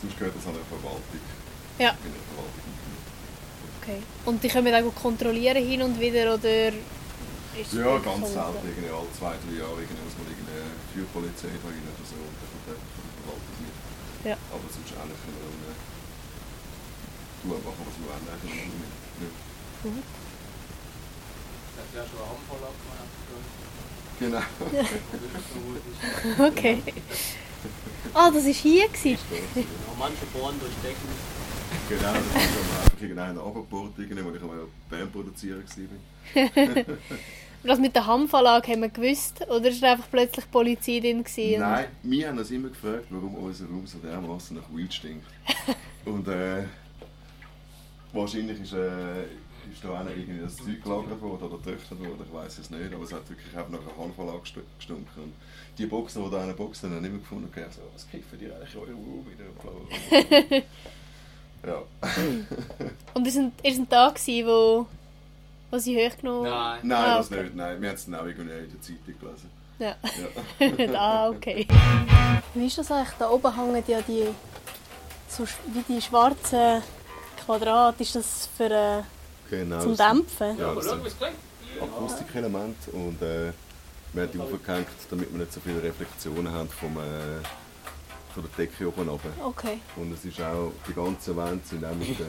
sonst 0.00 0.18
gehört 0.18 0.36
das 0.36 0.46
an 0.46 0.54
der 0.54 0.64
Verwaltung. 0.70 1.20
Ja. 1.78 1.90
Ich 1.90 2.04
bin 2.04 2.12
in 2.12 2.18
der 2.20 2.28
Verwaltung. 2.30 2.66
Okay. 3.82 4.02
Und 4.24 4.42
die 4.42 4.48
können 4.48 4.66
wir 4.66 4.78
auch 4.78 4.94
kontrollieren 4.94 5.56
hin 5.64 5.82
und 5.82 5.98
wieder, 5.98 6.34
oder? 6.34 6.72
Ja, 7.56 7.98
ganz 8.04 8.32
selten. 8.32 8.60
Irgendwie 8.68 8.92
alle 8.92 9.08
zwei, 9.16 9.32
drei 9.40 9.54
Jahre 9.56 9.80
irgendwie 9.80 10.04
muss 10.04 10.16
man 10.20 10.28
irgendeine 10.28 10.76
Feuerpolizei 10.92 11.48
da 11.56 11.68
rein 11.72 11.86
oder 11.88 12.04
so. 12.04 12.18
Und 12.20 12.36
dann 12.36 12.48
kommt 12.52 12.66
jemand 12.68 12.84
von 12.92 13.02
der 13.06 13.14
Verwaltung 13.16 13.56
mit. 13.64 13.76
Ja. 14.28 14.36
Aber 14.52 14.66
sonst 14.68 14.92
eigentlich 14.92 15.20
können 15.24 15.38
wir 15.40 15.46
dann, 15.46 15.72
äh, 15.72 15.78
tun, 17.40 17.62
machen, 17.64 17.82
was 17.86 17.96
wir 17.96 18.06
wollen. 18.10 18.26
Eigentlich 18.28 18.60
nicht. 18.60 18.76
nicht. 19.22 20.10
Das 21.76 21.84
hat 21.84 21.90
ja 21.96 22.02
schon 22.04 22.20
eine 22.20 22.28
Handvoll 22.32 22.60
gemacht. 22.60 23.95
Genau. 24.20 24.40
Okay. 26.38 26.82
Ah, 28.14 28.30
das 28.30 28.44
war 28.44 28.52
hier? 28.52 28.88
gewesen. 28.88 29.18
Manche 29.98 30.26
Bohren 30.32 30.58
durchdecken. 30.60 31.08
Genau, 31.88 32.12
das 32.12 32.22
ist 32.22 32.54
schon 32.54 32.68
mal 32.68 32.80
einfach 32.82 33.00
irgendeinen 33.00 33.38
abgebohrt, 33.38 33.92
irgendwie, 33.98 34.24
weil 34.24 34.36
ich 34.36 34.42
einmal 34.42 34.58
Bandproduzierer 34.90 35.58
war. 35.58 36.84
Und 37.62 37.70
das 37.70 37.78
mit 37.80 37.94
der 37.96 38.06
Hanfanlage 38.06 38.72
haben 38.72 38.82
wir 38.82 38.88
gewusst, 38.90 39.40
oder 39.48 39.68
ist 39.68 39.82
da 39.82 39.92
einfach 39.92 40.08
plötzlich 40.10 40.50
Polizei 40.50 41.00
drin? 41.00 41.24
gewesen? 41.24 41.60
Nein, 41.60 41.86
wir 42.02 42.28
haben 42.28 42.38
uns 42.38 42.50
immer 42.50 42.68
gefragt, 42.68 43.06
warum 43.10 43.34
unser 43.34 43.66
Raum 43.66 43.86
so 43.86 43.98
dermaßen 43.98 44.56
nach 44.56 44.64
Weed 44.72 44.94
stinkt. 44.94 45.26
Und 46.04 46.28
äh, 46.28 46.62
wahrscheinlich 48.12 48.60
ist, 48.60 48.72
äh, 48.72 49.24
ist 49.72 49.84
da 49.84 49.88
auch 50.00 50.06
irgendwie 50.06 50.40
das 50.40 50.56
Zeug 50.56 50.82
gelagert 50.82 51.20
worden 51.20 51.42
oder 51.44 51.58
getrocknet 51.58 52.00
worden, 52.00 52.24
ich 52.26 52.32
weiß 52.34 52.58
es 52.58 52.70
nicht, 52.70 52.92
aber 52.92 53.04
es 53.04 53.12
hat 53.12 53.28
wirklich 53.28 53.56
einfach 53.56 53.70
nach 53.70 53.80
einer 53.80 53.96
Handverlag 53.96 54.42
gestunken. 54.42 55.22
Und 55.22 55.32
die 55.78 55.86
Boxen, 55.86 56.24
die 56.24 56.30
da 56.30 56.42
eine 56.42 56.54
Boxen 56.54 56.94
haben, 56.94 57.04
immer 57.04 57.18
gefunden, 57.18 57.48
okay, 57.50 57.64
so, 57.70 57.82
was 57.94 58.08
kiffen 58.08 58.38
die 58.38 58.50
eigentlich 58.50 58.76
eurem 58.76 58.94
Raum 58.96 59.26
wieder? 59.26 60.62
Ja. 61.66 61.82
Und 63.14 63.24
ihr 63.24 63.32
sind, 63.32 63.54
ihr 63.62 63.74
sind 63.74 63.90
da 63.90 64.10
gewesen, 64.10 64.46
wo, 64.46 64.86
wo 65.70 65.78
sie 65.78 65.96
hochgenommen 65.96 66.48
Nein. 66.48 66.78
Nein, 66.82 66.98
Ah, 66.98 67.16
das 67.16 67.26
okay. 67.32 67.42
nicht, 67.42 67.56
nein. 67.56 67.80
Wir 67.82 67.88
haben 67.88 67.96
es 67.96 68.04
dann 68.04 68.14
auch 68.14 68.24
irgendwie 68.26 68.52
in 68.52 68.70
der 68.70 68.80
Zeitung 68.80 69.18
gelesen. 69.20 69.50
Ja. 69.78 69.96
Ja. 70.88 70.94
ah, 71.00 71.28
okay. 71.30 71.66
Wie 72.54 72.66
ist 72.66 72.78
das 72.78 72.90
eigentlich? 72.92 73.14
Da 73.18 73.30
oben 73.30 73.54
hängen 73.54 73.82
ja 73.88 74.00
die, 74.02 74.28
so 75.28 75.44
wie 75.44 75.82
die 75.92 76.00
schwarzen 76.00 76.82
Quadrate. 77.44 78.02
Ist 78.02 78.14
das 78.14 78.48
für, 78.56 78.70
äh, 78.70 79.02
Genau. 79.50 79.80
zum 79.80 79.96
Dämpfen? 79.96 80.58
Ja, 80.58 80.74
das 80.74 80.84
sind 80.84 81.04
wie 81.04 81.08
es 81.08 81.18
klingt. 81.18 81.36
Akustikelement 81.80 82.76
und 82.92 83.20
äh, 83.22 83.52
wir 84.12 84.22
haben 84.22 84.32
die 84.32 84.40
aufgehängt, 84.40 84.88
damit 85.10 85.30
wir 85.30 85.38
nicht 85.40 85.52
so 85.52 85.60
viele 85.60 85.82
Reflexionen 85.82 86.50
haben 86.50 86.68
vom, 86.70 86.96
äh, 86.96 87.02
von 88.32 88.42
der 88.44 88.50
Decke 88.66 88.88
oben 88.88 89.08
runter. 89.08 89.28
Okay. 89.44 89.80
Und 89.96 90.12
es 90.12 90.24
ist 90.24 90.40
auch, 90.40 90.72
die 90.88 90.92
ganzen 90.94 91.36
Wände 91.36 91.60
sind 91.64 91.84
auch 91.84 91.94
mit, 91.94 92.08
äh, 92.20 92.22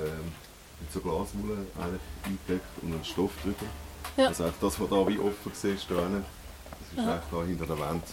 mit 0.80 0.92
so 0.92 1.00
Glaswolle 1.00 1.66
eingedeckt 1.80 2.68
und 2.82 2.94
ein 2.94 3.06
Stoff 3.06 3.32
drüber. 3.42 3.66
Ja. 4.18 4.28
Also 4.28 4.52
das, 4.60 4.80
was 4.80 4.90
da 4.90 5.08
wie 5.08 5.20
offen 5.20 5.52
siehst, 5.54 5.86
da 5.90 5.96
hinten, 5.96 6.26
das 6.80 6.92
ist 6.92 7.00
Aha. 7.00 7.14
eigentlich 7.14 7.24
da 7.32 7.44
hinter 7.46 7.66
der 7.68 7.80
Wand 7.80 8.04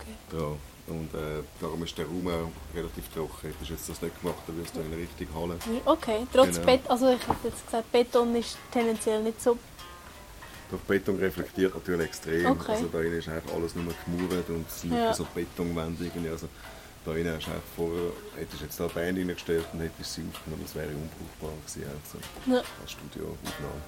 Okay. 0.00 0.36
dran. 0.38 0.56
Und 0.88 1.12
äh, 1.14 1.42
darum 1.60 1.82
ist 1.82 1.98
der 1.98 2.06
Raum 2.06 2.28
auch 2.28 2.76
relativ 2.76 3.08
trocken. 3.12 3.32
Hättest 3.48 3.70
du 3.70 3.74
jetzt 3.74 3.88
das 3.88 4.02
nicht 4.02 4.20
gemacht, 4.20 4.38
dann 4.46 4.56
würdest 4.56 4.76
du 4.76 4.80
in 4.80 4.86
eine 4.86 4.96
richtig 4.96 5.28
Halle. 5.34 5.56
Okay, 5.84 6.26
trotz 6.32 6.54
Genau. 6.54 6.66
Bett, 6.66 6.80
also 6.88 7.08
ich 7.10 7.26
habe 7.26 7.38
jetzt 7.48 7.64
gesagt, 7.66 7.90
Beton 7.92 8.36
ist 8.36 8.56
tendenziell 8.70 9.22
nicht 9.22 9.42
so. 9.42 9.58
Der 10.70 10.76
Beton 10.78 11.16
reflektiert 11.18 11.74
natürlich 11.74 12.06
extrem. 12.06 12.46
Okay. 12.52 12.72
Also 12.72 12.86
da 12.86 13.00
innen 13.00 13.18
ist 13.18 13.28
eigentlich 13.28 13.54
alles 13.54 13.74
nur 13.74 13.92
gemauert 14.04 14.48
und 14.48 14.66
es 14.68 14.80
sind 14.80 14.92
Ja. 14.92 15.12
so 15.12 15.26
Betonwände 15.34 16.04
irgendwie. 16.04 16.28
Also 16.30 16.48
da 17.04 17.12
innen 17.14 17.34
hast 17.36 17.46
du 17.46 17.50
eigentlich 17.52 17.62
vorher, 17.76 18.10
hättest 18.36 18.62
jetzt 18.62 18.80
da 18.80 18.84
eine 18.84 18.92
Band 18.94 19.18
reingestellt 19.18 19.64
und 19.72 19.80
hättest 19.80 20.14
sie 20.14 20.22
aufgenommen, 20.32 20.62
das 20.64 20.74
wäre 20.74 20.88
unbrauchbar 20.88 21.50
gewesen. 21.66 21.84
Also 21.90 22.52
Ja. 22.52 22.62
als 22.82 22.92
Studioaufnahme. 22.92 23.82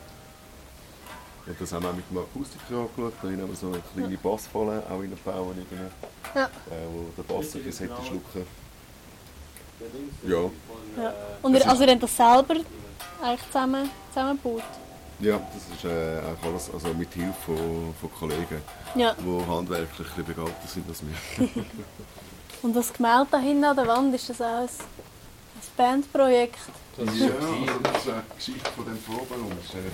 Und 1.49 1.59
das 1.61 1.73
haben 1.73 1.83
wir 1.83 1.91
auch 1.91 1.95
mit 1.95 2.11
dem 2.11 2.19
Akustiker 2.19 2.77
angeschaut. 2.77 3.13
Da 3.23 3.29
haben 3.29 3.49
wir 3.49 3.57
so 3.57 3.69
eine 3.69 3.81
kleine 3.95 4.19
Bassfalle 4.19 4.83
auch 4.89 5.01
reingebaut, 5.01 5.55
irgendwie, 5.57 5.91
Ja. 6.35 6.45
äh, 6.45 6.49
wo 6.93 7.07
der 7.17 7.23
Bass 7.23 7.55
ein 7.55 7.63
bisschen 7.65 7.89
hätte 7.89 8.05
schlucken. 8.07 8.47
Ja. 10.27 10.37
Ja. 11.03 11.09
äh, 11.11 11.13
Und 11.43 11.53
Das 11.55 11.63
ihr, 11.65 11.71
also 11.71 11.85
ihr 11.85 11.91
habt 11.93 12.03
das 12.03 12.17
selber 12.17 12.55
eigentlich 13.23 13.47
zusammen, 13.47 13.91
zusammengebaut? 14.13 14.63
Ja, 15.21 15.39
das 15.53 15.77
ist 15.77 15.85
äh, 15.85 16.19
auch 16.21 16.47
alles 16.47 16.71
also 16.73 16.89
mit 16.95 17.13
Hilfe 17.13 17.33
von, 17.47 17.95
von 18.01 18.13
Kollegen, 18.19 18.63
Ja. 18.95 19.15
die 19.15 19.47
handwerklich 19.51 19.99
ein 20.01 20.05
bisschen 20.05 20.25
begabter 20.27 20.69
sind 20.69 20.89
als 20.89 21.03
wir. 21.03 21.49
Und 22.63 22.75
das 22.77 22.93
Gemälde 22.93 23.27
da 23.31 23.39
hinten 23.39 23.65
an 23.65 23.77
der 23.77 23.87
Wand, 23.87 24.15
ist 24.15 24.29
das 24.31 24.41
auch 24.41 24.45
ein, 24.47 24.65
ein 24.69 24.69
Bandprojekt? 25.77 26.59
Das 26.97 27.09
ist 27.15 27.21
Ja, 27.21 27.27
ja. 27.27 27.33
also 27.35 27.79
das 27.83 27.97
ist 28.05 28.09
eine 28.11 28.23
Geschichte 28.37 28.71
von 28.73 28.85
dem 28.85 28.99
Proberaum. 29.03 29.51
Das 29.51 29.65
ist, 29.65 29.75
äh, 29.75 29.91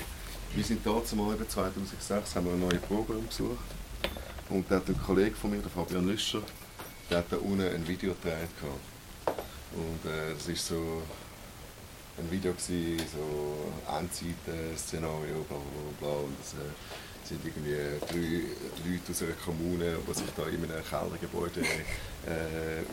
Wir 0.54 0.62
sind 0.62 0.86
eben 0.86 1.48
2006 1.48 2.36
haben 2.36 2.46
wir 2.46 2.52
einen 2.52 2.60
neuen 2.60 2.80
Proberaum 2.80 3.26
besucht. 3.26 3.58
Und 4.48 4.70
da 4.70 4.76
hat 4.76 4.88
ein 4.88 5.02
Kollege 5.02 5.34
von 5.34 5.50
mir, 5.50 5.58
der 5.58 5.68
Fabian 5.68 6.06
Lüscher, 6.06 6.42
der 7.10 7.18
hat 7.18 7.24
da 7.30 7.38
unten 7.38 7.62
ein 7.62 7.88
Video 7.88 8.14
gedreht. 8.14 8.50
Und 9.72 10.08
äh, 10.08 10.32
das 10.32 10.46
ist 10.46 10.64
so 10.64 11.02
ein 12.18 12.30
Video 12.30 12.52
gewesen, 12.52 13.04
so 13.12 13.72
Endzeiten-Szenario, 13.98 15.42
bla 15.48 15.56
bla 15.58 16.08
bla. 16.08 16.18
Und 16.18 16.36
es 16.40 16.52
äh, 16.52 17.28
sind 17.28 17.44
irgendwie 17.44 17.74
drei 18.06 18.88
Leute 18.88 19.10
aus 19.10 19.22
einer 19.22 19.32
Kommune, 19.32 19.96
die 20.06 20.14
sich 20.14 20.30
da 20.36 20.46
in 20.46 20.62
einem 20.62 20.84
Kellergebäude 20.84 21.62
äh, 21.62 22.84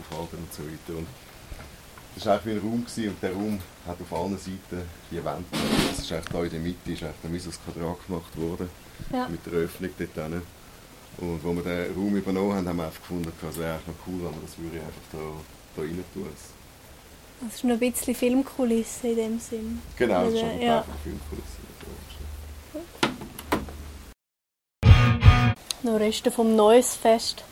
aufhalten 0.00 0.38
und 0.38 0.54
so 0.54 0.62
weiter. 0.62 0.98
Und 0.98 1.06
das 2.14 2.26
war 2.26 2.44
wie 2.44 2.50
ein 2.50 2.58
Raum 2.58 2.84
gewesen, 2.84 3.08
und 3.10 3.22
der 3.22 3.32
Raum 3.32 3.58
hat 3.86 3.96
auf 4.00 4.12
allen 4.12 4.38
Seiten 4.38 4.82
die 5.10 5.16
Wände. 5.24 5.44
Das 5.90 5.98
ist 6.00 6.12
eigentlich 6.12 6.28
da 6.32 6.42
in 6.44 6.50
der 6.50 6.60
Mitte 6.60 6.92
ist 6.92 7.02
eigentlich 7.02 7.24
ein 7.24 7.32
mieses 7.32 7.58
Quadrat 7.64 8.06
gemacht 8.06 8.36
worden, 8.36 8.68
Ja. 9.12 9.28
mit 9.28 9.44
der 9.46 9.52
Öffnung 9.54 9.90
dort 9.98 10.10
hinten. 10.14 10.42
Und 11.18 11.34
als 11.44 11.56
wir 11.56 11.62
den 11.62 11.94
Raum 11.94 12.16
übernommen 12.16 12.54
haben, 12.56 12.68
haben 12.68 12.76
wir 12.78 12.84
einfach 12.86 13.00
gefunden, 13.00 13.32
es 13.48 13.58
wäre 13.58 13.74
eigentlich 13.74 13.86
noch 13.88 13.94
cool, 14.06 14.20
wenn 14.24 14.34
wir 14.34 14.40
das 14.46 14.58
würde 14.58 14.76
ich 14.76 14.82
einfach 14.82 15.02
da, 15.12 15.18
da 15.76 15.82
rein 15.82 16.04
tun. 16.14 16.26
Das 17.42 17.54
ist 17.54 17.64
noch 17.64 17.72
ein 17.72 17.78
bisschen 17.92 18.14
Filmkulisse 18.14 19.08
in 19.08 19.16
dem 19.16 19.40
Sinn. 19.40 19.80
Genau, 19.96 20.24
das 20.26 20.34
ist 20.34 20.40
Ja. 20.40 20.48
schon 20.50 20.60
einfach 20.60 20.84
eine 20.88 20.98
Filmkulisse. 21.02 21.60
Noch 25.82 25.98
Reste 25.98 26.30
vom 26.30 26.54
Neues 26.54 26.94
Fest. 26.96 27.42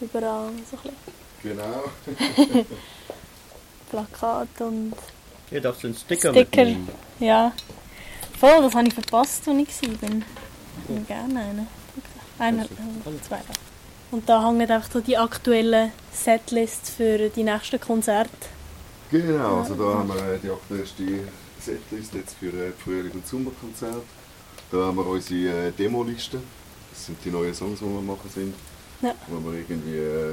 Überall 0.00 0.50
so 0.70 0.76
ein 0.78 0.94
bisschen 1.42 1.56
Genau. 1.56 2.64
Plakat 3.88 4.48
und 4.60 4.94
Hier 5.50 5.60
darfst 5.60 5.82
du 5.82 5.88
einen 5.88 5.96
Sticker, 5.96 6.30
Sticker. 6.30 6.64
mitnehmen. 6.64 6.88
Ja. 7.20 7.52
Voll, 8.38 8.62
das 8.62 8.74
habe 8.74 8.88
ich 8.88 8.94
verpasst, 8.94 9.48
als 9.48 9.56
ich 9.58 10.02
war. 10.02 10.08
Ich 10.08 10.94
hätte 10.94 11.00
gerne 11.06 11.40
einen. 11.40 11.66
Einer, 12.38 12.62
also 13.04 13.18
zwei. 13.26 13.40
Und 14.10 14.28
da 14.28 14.46
hängen 14.46 14.70
einfach 14.70 14.90
so 14.90 15.00
die 15.00 15.16
aktuellen 15.18 15.90
Setlists 16.12 16.90
für 16.90 17.28
die 17.28 17.42
nächsten 17.42 17.80
Konzerte. 17.80 18.30
Genau, 19.10 19.60
also 19.60 19.74
da 19.74 19.98
haben 19.98 20.08
wir 20.08 20.34
äh, 20.34 20.38
die 20.38 20.50
aktuellste 20.50 21.02
Setlist 21.60 22.14
jetzt 22.14 22.36
für 22.38 22.46
äh, 22.48 22.72
Frühling- 22.72 23.12
und 23.12 23.26
Sommerkonzert. 23.26 24.02
Da 24.70 24.76
haben 24.78 24.96
wir 24.96 25.06
unsere 25.06 25.68
äh, 25.68 25.72
Demoliste. 25.72 26.40
Das 26.90 27.06
sind 27.06 27.18
die 27.24 27.30
neuen 27.30 27.54
Songs, 27.54 27.80
die 27.80 27.86
wir 27.86 28.00
machen 28.02 28.30
sind. 28.32 28.54
Ja. 29.02 29.14
Wo 29.26 29.50
wir 29.50 29.58
irgendwie 29.58 29.96
äh, 29.96 30.32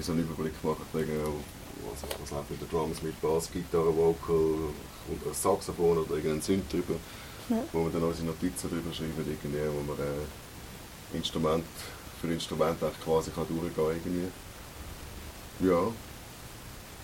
so 0.00 0.12
einen 0.12 0.22
Überblick 0.22 0.52
machen, 0.64 0.84
wegen, 1.86 1.92
was, 1.92 2.20
was 2.20 2.30
läuft 2.30 2.50
mit 2.50 2.60
den 2.60 2.68
Drums, 2.68 3.02
mit 3.02 3.20
Bass, 3.20 3.50
Gitarre, 3.50 3.96
Vocal 3.96 4.70
und 5.08 5.26
ein 5.26 5.34
Saxophon 5.34 5.98
oder 5.98 6.16
irgendein 6.16 6.42
Synth 6.42 6.72
drüber. 6.72 6.94
Ja. 7.48 7.62
Wo 7.72 7.84
wir 7.84 7.90
dann 7.90 8.02
unsere 8.02 8.26
Notizen 8.26 8.68
drüber 8.68 8.92
schreiben, 8.92 9.14
irgendwie, 9.16 9.58
wo 9.70 9.82
man 9.86 9.98
äh, 9.98 11.16
Instrument 11.16 11.64
für 12.20 12.32
Instrument 12.32 12.82
eigentlich 12.82 13.04
quasi 13.04 13.30
kann 13.30 13.46
durchgehen 13.48 14.00
irgendwie. 14.04 15.68
Ja, 15.68 15.92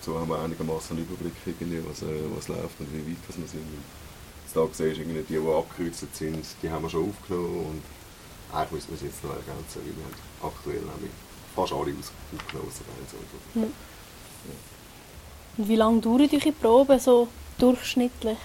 so 0.00 0.18
haben 0.18 0.28
wir 0.28 0.40
einigermaßen 0.40 0.96
einen 0.96 1.06
Überblick, 1.06 1.34
irgendwie, 1.46 1.80
was, 1.88 2.02
äh, 2.02 2.06
was 2.34 2.48
läuft 2.48 2.80
und 2.80 2.92
wie 2.92 3.12
weit 3.12 3.22
das 3.28 3.38
wir 3.38 3.46
sind. 3.46 3.62
Jetzt 4.44 4.56
da 4.56 4.66
siehst 4.66 4.98
du, 4.98 5.02
irgendwie, 5.02 5.22
die, 5.22 5.38
die 5.38 5.48
abgekreuzt 5.48 6.06
sind, 6.12 6.44
die 6.60 6.70
haben 6.70 6.82
wir 6.82 6.90
schon 6.90 7.08
aufgenommen 7.08 7.66
und 7.66 7.82
eigentlich 8.52 8.72
müssen 8.72 8.90
wir 8.90 8.96
es 8.96 9.02
jetzt 9.02 9.24
noch 9.24 9.30
ergänzen, 9.30 9.80
weil 9.80 9.94
wir 9.94 10.04
haben 10.04 10.52
aktuell 10.52 10.82
nämlich 10.82 11.12
fast 11.54 11.72
alle 11.72 11.94
aufgenommen, 11.94 12.68
außer 12.68 12.84
eins 12.98 13.14
oder 13.14 13.28
so. 13.54 13.68
Und 15.56 15.68
wie 15.68 15.76
lange 15.76 16.00
dauern 16.00 16.28
eure 16.32 16.52
Proben 16.52 16.98
so 16.98 17.28
durchschnittlich? 17.58 18.38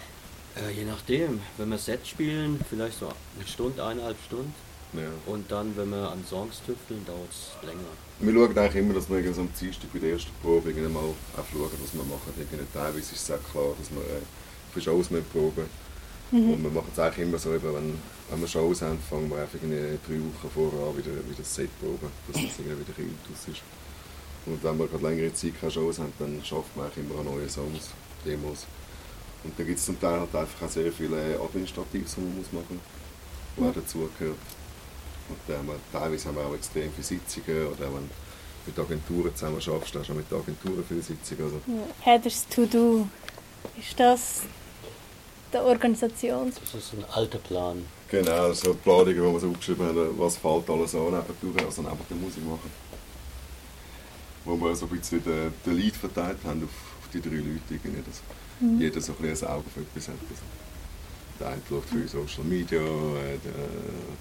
Äh, 0.56 0.72
je 0.72 0.86
nachdem, 0.86 1.40
wenn 1.58 1.70
wir 1.70 1.78
Sets 1.78 2.10
spielen, 2.10 2.60
vielleicht 2.70 3.00
so 3.00 3.08
eine 3.08 3.48
Stunde, 3.48 3.84
eineinhalb 3.84 4.18
Stunden. 4.26 4.54
Ja. 4.94 5.10
Und 5.26 5.52
dann, 5.52 5.76
wenn 5.76 5.90
wir 5.90 6.12
an 6.12 6.24
Songs 6.28 6.62
tüfteln, 6.66 7.06
dauert 7.06 7.30
es 7.30 7.52
länger. 7.66 7.92
Wir 8.20 8.34
schauen 8.34 8.58
eigentlich 8.58 8.76
immer, 8.84 8.94
dass 8.94 9.10
wir 9.10 9.34
so 9.34 9.42
am 9.42 9.50
Dienstag 9.60 9.92
bei 9.94 10.00
der 10.00 10.12
ersten 10.14 10.32
Probe 10.42 10.72
mal 10.72 11.00
auch 11.00 11.46
schauen, 11.52 11.72
was 11.84 11.94
wir 11.94 12.04
machen. 12.04 12.34
Irgendwie 12.38 12.66
teilweise 12.74 13.14
ist 13.14 13.30
es 13.30 13.32
auch 13.32 13.52
klar, 13.52 13.76
dass 13.78 13.92
wir 13.92 14.02
äh, 14.02 14.22
für 14.74 14.82
Shows 14.82 15.12
müssen 15.12 15.26
proben 15.32 15.66
Und 16.32 16.64
wir 16.64 16.72
machen 16.72 16.92
es 16.92 17.00
eigentlich 17.00 17.28
immer 17.28 17.38
so, 17.38 17.54
eben, 17.54 17.74
wenn, 17.74 17.94
wenn 18.30 18.42
wir 18.42 18.48
Shows 18.48 18.82
haben, 18.82 19.00
fangen 19.00 19.30
wir 19.30 19.38
einfach 19.38 19.60
drei 19.60 20.20
Wochen 20.20 20.50
vorher 20.54 20.88
an, 20.88 20.98
wieder, 20.98 21.12
wieder 21.12 21.38
das 21.38 21.56
Set 21.56 21.70
proben, 21.80 22.12
dass 22.28 22.42
das 22.42 22.60
irgendwie 22.60 22.80
wieder 22.80 22.98
ein 22.98 23.18
bisschen 23.32 23.54
ist. 23.54 23.62
Und 24.48 24.64
wenn 24.64 24.80
wir 24.80 24.88
gerade 24.88 25.04
längere 25.04 25.34
Zeit 25.34 25.60
keine 25.60 25.72
Shows 25.72 26.00
haben, 26.00 26.14
dann 26.20 26.42
schafft 26.44 26.76
man 26.76 26.86
eigentlich 26.86 27.06
immer 27.06 27.22
neue 27.22 27.50
Songs, 27.50 27.90
Demos. 28.26 28.66
Und 29.44 29.60
da 29.60 29.64
gibt 29.64 29.78
es 29.78 29.86
zum 29.86 30.00
Teil 30.00 30.22
halt 30.22 30.34
einfach 30.34 30.66
auch 30.66 30.70
sehr 30.70 30.92
viele 30.92 31.18
Administratives, 31.40 32.16
die 32.16 32.22
man 32.22 32.38
muss 32.38 32.52
machen 32.54 32.80
muss, 33.58 33.66
was 33.66 33.70
auch 33.70 33.82
dazugehört. 33.82 34.38
Und 35.30 35.38
dann 35.48 35.58
haben 35.58 35.68
wir, 35.68 35.76
teilweise 35.92 36.30
haben 36.30 36.36
wir 36.38 36.46
auch 36.46 36.56
extrem 36.56 36.92
viele 36.94 37.04
Sitzungen 37.04 37.68
oder 37.68 37.94
wenn 37.94 38.08
du 38.08 38.14
mit 38.66 38.80
Agenturen 38.80 39.36
zusammen 39.36 39.62
schaffst, 39.62 39.96
hast 39.96 40.08
du 40.08 40.14
auch 40.14 40.16
mit 40.16 40.32
Agenturen 40.32 40.84
viele 40.88 41.02
Sitzungen. 41.02 41.44
Also, 41.44 41.62
Headers 42.00 42.48
to 42.50 42.66
do. 42.66 43.08
Ist 43.78 44.00
das 44.00 44.42
der 45.52 45.64
Organisations... 45.64 46.56
Das 46.62 46.74
ist 46.74 46.94
ein 46.94 47.06
alter 47.12 47.40
Plan. 47.40 47.86
genau, 48.10 48.54
so 48.54 48.74
die 48.74 48.80
Planungen, 48.80 49.16
die 49.16 49.22
wir 49.22 49.40
so 49.40 49.50
aufgeschrieben 49.50 49.88
haben, 49.88 50.18
was 50.18 50.38
fällt 50.38 50.70
alles 50.70 50.96
an 50.96 51.06
nebendurch, 51.06 51.66
also 51.66 51.82
neben 51.82 51.98
der 52.10 52.18
Musik 52.18 52.46
machen. 52.46 52.87
Wo 54.48 54.56
wir 54.56 54.76
so 54.76 54.86
ein 54.86 54.98
bisschen 54.98 55.24
den, 55.24 55.54
den 55.66 55.78
Lead 55.78 55.96
verteilt 55.96 56.38
haben 56.46 56.64
auf, 56.64 56.70
auf 57.02 57.10
die 57.14 57.22
drei 57.22 57.36
Leute, 57.36 57.68
irgendwie, 57.70 58.02
dass 58.02 58.22
jeder 58.80 59.02
so 59.02 59.14
ein 59.14 59.18
bisschen 59.30 59.48
ein 59.48 59.54
Auge 59.54 59.70
für 59.70 59.82
etwas 59.82 60.08
hat. 60.08 60.16
Also, 60.30 60.44
der 61.40 61.48
eine 61.50 61.62
schaut 61.70 61.86
für 61.86 62.08
Social 62.08 62.44
Media, 62.46 62.80
äh, 62.80 63.38
der, 63.44 63.68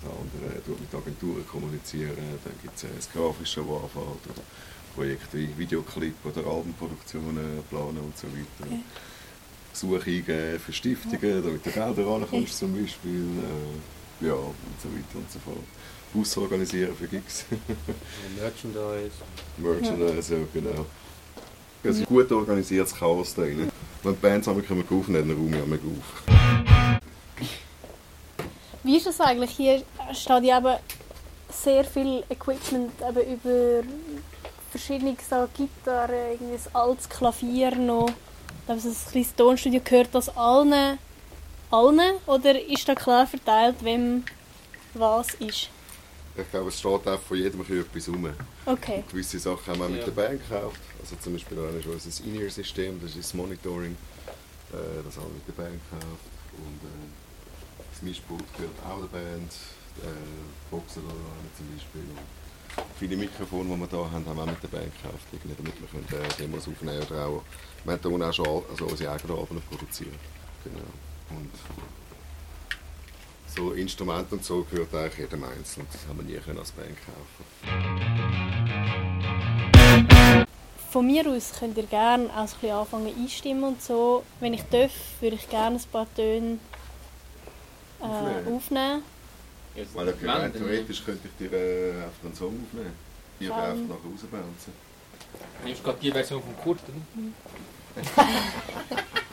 der 0.02 0.10
andere 0.10 0.62
tut 0.64 0.80
mit 0.80 0.94
Agenturen 0.94 1.46
kommunizieren, 1.46 2.16
dann 2.44 2.52
gibt 2.60 2.76
es 2.76 2.84
äh, 2.84 2.88
das 2.94 3.10
Grafische, 3.10 3.60
das 3.60 3.70
anfällt, 3.70 4.36
oder 4.36 4.42
Projekte 4.94 5.38
wie 5.38 5.56
Videoclip 5.56 6.14
oder 6.24 6.46
Albenproduktionen 6.46 7.62
planen 7.70 7.98
und 7.98 8.18
so 8.18 8.26
weiter. 8.26 8.66
Okay. 8.66 8.80
Suche 9.72 10.10
eingeben 10.10 10.58
für 10.58 10.72
Stiftungen, 10.72 11.42
damit 11.42 11.64
du 11.64 11.70
Gelder 11.70 12.06
rankommst 12.06 12.58
zum 12.58 12.74
Beispiel. 12.74 13.26
Äh, 14.20 14.26
ja, 14.26 14.32
und 14.34 14.80
so 14.82 14.88
weiter 14.88 15.18
und 15.18 15.30
so 15.30 15.38
fort. 15.38 15.58
Bus 16.16 16.34
organisieren 16.38 16.96
für 16.96 17.06
Gigs, 17.06 17.44
Merchandise. 18.40 19.16
Merchandise, 19.58 20.34
ja, 20.34 20.40
genau. 20.54 20.86
Es 21.82 21.96
ist 21.96 22.00
ein 22.00 22.06
gut 22.06 22.32
organisiertes 22.32 22.94
Chaos 22.94 23.34
da 23.34 23.42
drin. 23.42 23.70
Wenn 24.02 24.14
die 24.14 24.18
Bands 24.18 24.48
einmal 24.48 24.64
kommen 24.64 24.82
aufnehmen, 24.90 25.28
dann 25.28 25.36
räume 25.36 25.56
ich 25.58 25.62
einmal 25.62 25.78
auf. 25.78 27.00
Wie 28.82 28.96
ist 28.96 29.06
das 29.06 29.20
eigentlich? 29.20 29.50
Hier 29.50 29.82
steht 30.14 30.44
ja 30.44 30.58
eben 30.58 30.76
sehr 31.52 31.84
viel 31.84 32.24
Equipment 32.30 32.92
eben 33.06 33.32
über 33.34 33.82
verschiedene 34.70 35.16
so 35.28 35.46
Gitarren, 35.54 36.14
irgendwie 36.32 36.54
ein 36.54 36.74
altes 36.74 37.08
Klavier 37.10 37.74
noch. 37.76 38.08
Ich 38.08 38.64
glaube, 38.64 38.80
so 38.80 38.88
ein 38.88 38.96
kleines 39.10 39.34
Tonstudio 39.34 39.80
gehört 39.84 40.08
das 40.12 40.34
allen, 40.34 40.98
allen 41.70 42.00
oder 42.26 42.58
ist 42.58 42.88
da 42.88 42.94
klar 42.94 43.26
verteilt, 43.26 43.76
wem 43.82 44.24
was 44.94 45.34
ist? 45.34 45.68
Ich 46.38 46.50
glaube, 46.50 46.68
es 46.68 46.78
steht 46.78 47.06
auch 47.08 47.20
von 47.20 47.36
jedem 47.36 47.60
ein 47.60 47.64
bisschen 47.66 47.80
etwas 47.80 48.08
rum. 48.08 48.28
Okay. 48.66 49.04
Gewisse 49.10 49.38
Sachen 49.38 49.66
haben 49.72 49.78
wir 49.80 49.88
mit 49.88 50.00
Ja. 50.00 50.04
der 50.04 50.12
Band 50.12 50.40
gekauft. 50.48 50.80
Also 51.00 51.16
zum 51.16 51.32
Beispiel 51.32 51.56
da 51.56 51.68
ist 51.70 51.86
unser 51.86 52.24
In-Ear-System, 52.24 53.00
das 53.00 53.10
ist 53.10 53.18
das 53.18 53.34
Monitoring. 53.34 53.96
Äh, 54.72 55.02
das 55.04 55.16
haben 55.16 55.26
wir 55.28 55.34
mit 55.34 55.48
der 55.48 55.52
Band 55.62 55.80
gekauft. 55.90 56.26
Und 56.58 56.80
äh, 56.84 57.88
das 57.92 58.02
Mischpult 58.02 58.44
gehört 58.56 58.72
auch 58.86 59.00
der 59.00 59.18
Band. 59.18 59.52
Äh, 60.02 60.70
Boxer 60.70 61.00
da 61.00 61.08
haben 61.08 61.44
wir 61.46 61.56
zum 61.56 61.66
Beispiel. 61.74 62.02
Und 62.76 62.84
viele 62.98 63.16
Mikrofone, 63.16 63.74
die 63.74 63.80
wir 63.80 63.86
da 63.86 63.96
haben, 64.10 64.26
haben 64.26 64.36
wir 64.36 64.42
auch 64.42 64.46
mit 64.46 64.62
der 64.62 64.68
Band 64.68 64.92
gekauft, 65.00 65.24
irgendwie, 65.32 65.56
damit 65.56 65.74
wir 65.80 65.88
können, 65.88 66.24
äh, 66.24 66.28
Demos 66.36 66.68
aufnehmen 66.68 67.00
oder 67.08 67.26
auch... 67.26 67.42
Wir 67.84 67.92
haben 67.94 68.12
unten 68.12 68.22
auch 68.24 68.32
schon 68.34 68.46
Al- 68.46 68.62
also 68.70 68.84
unsere 68.86 69.12
eigenen 69.12 69.38
Alben 69.38 69.62
produzieren. 69.70 70.18
Genau. 70.64 70.84
Und 71.38 71.50
so 73.56 73.72
Instrumente 73.72 74.34
und 74.34 74.44
so 74.44 74.66
gehört 74.70 74.94
eigentlich 74.94 75.18
jedem 75.18 75.44
einzeln. 75.44 75.86
Das 75.90 76.06
haben 76.06 76.18
wir 76.18 76.24
nie 76.24 76.38
können 76.40 76.58
als 76.58 76.72
Band 76.72 76.96
kaufen 77.06 77.44
Von 80.90 81.06
mir 81.06 81.26
aus 81.28 81.52
könnt 81.58 81.76
ihr 81.76 81.84
gerne 81.84 82.28
auch 82.36 82.46
so 82.46 82.56
ein 82.56 82.60
bisschen 82.60 82.76
anfangen 82.76 83.14
einstimmen 83.18 83.64
und 83.64 83.82
so. 83.82 84.24
Wenn 84.40 84.54
ich 84.54 84.62
darf, 84.64 84.92
würde 85.20 85.36
ich 85.36 85.48
gerne 85.48 85.76
ein 85.76 85.82
paar 85.90 86.06
Töne 86.14 86.58
äh, 88.00 88.04
Aufnehmen. 88.04 88.56
aufnehmen. 88.56 89.02
Weil 89.94 90.08
okay, 90.08 90.26
rein 90.26 90.52
theoretisch 90.52 91.04
könnte 91.04 91.28
ich 91.28 91.36
dir 91.38 91.52
äh, 91.56 91.90
einfach 91.92 92.24
einen 92.24 92.34
Song 92.34 92.60
aufnehmen. 92.62 92.92
Die 93.40 93.46
Ähm. 93.46 93.52
einfach 93.52 93.96
nachher 93.96 94.10
rausbouncen. 94.10 94.72
Nimmst 95.64 95.84
gerade 95.84 95.98
die 96.00 96.10
Version 96.10 96.42
von 96.42 96.56
Kurt, 96.56 96.80
oder? 96.88 98.02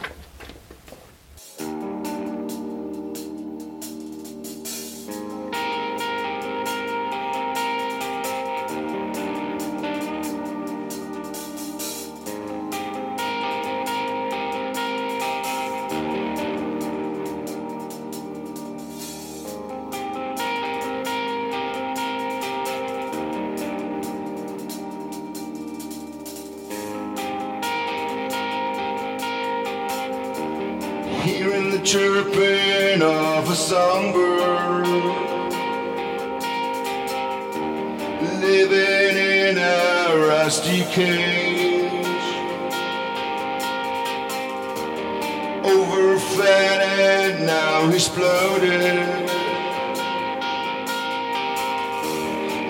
And 46.41 47.46
now 47.46 47.89
exploded 47.89 48.74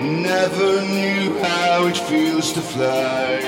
Never 0.02 0.82
knew 0.82 1.38
how 1.38 1.86
it 1.86 1.96
feels 1.96 2.52
to 2.52 2.60
fly. 2.60 3.40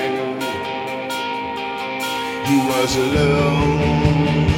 He 2.47 2.57
was 2.57 2.95
alone 2.95 4.56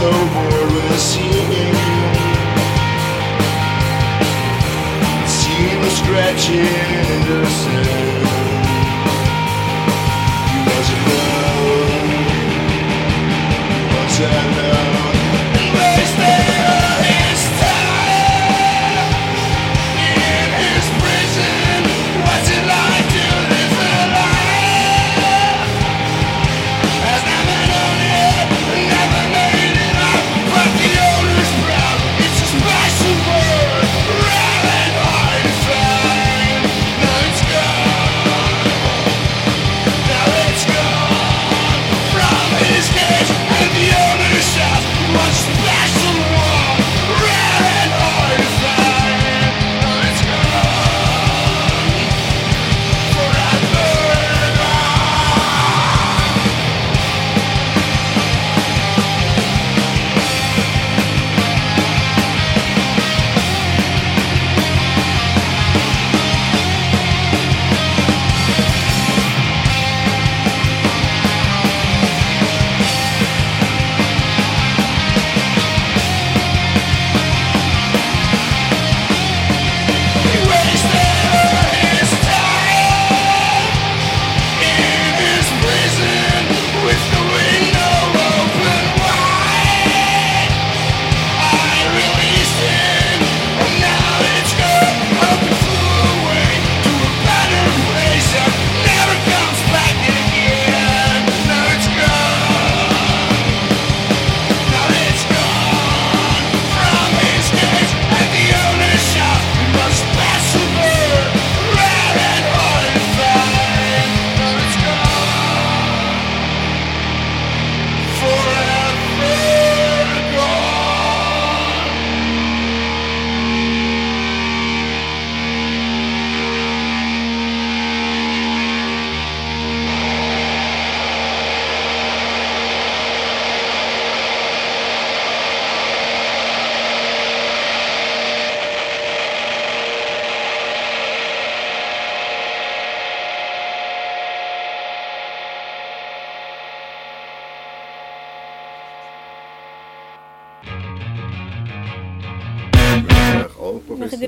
so 0.00 0.10
bored 0.34 0.70
you. 1.16 1.74
Seeing 5.26 5.80
the 5.82 5.90
scratching 5.90 7.07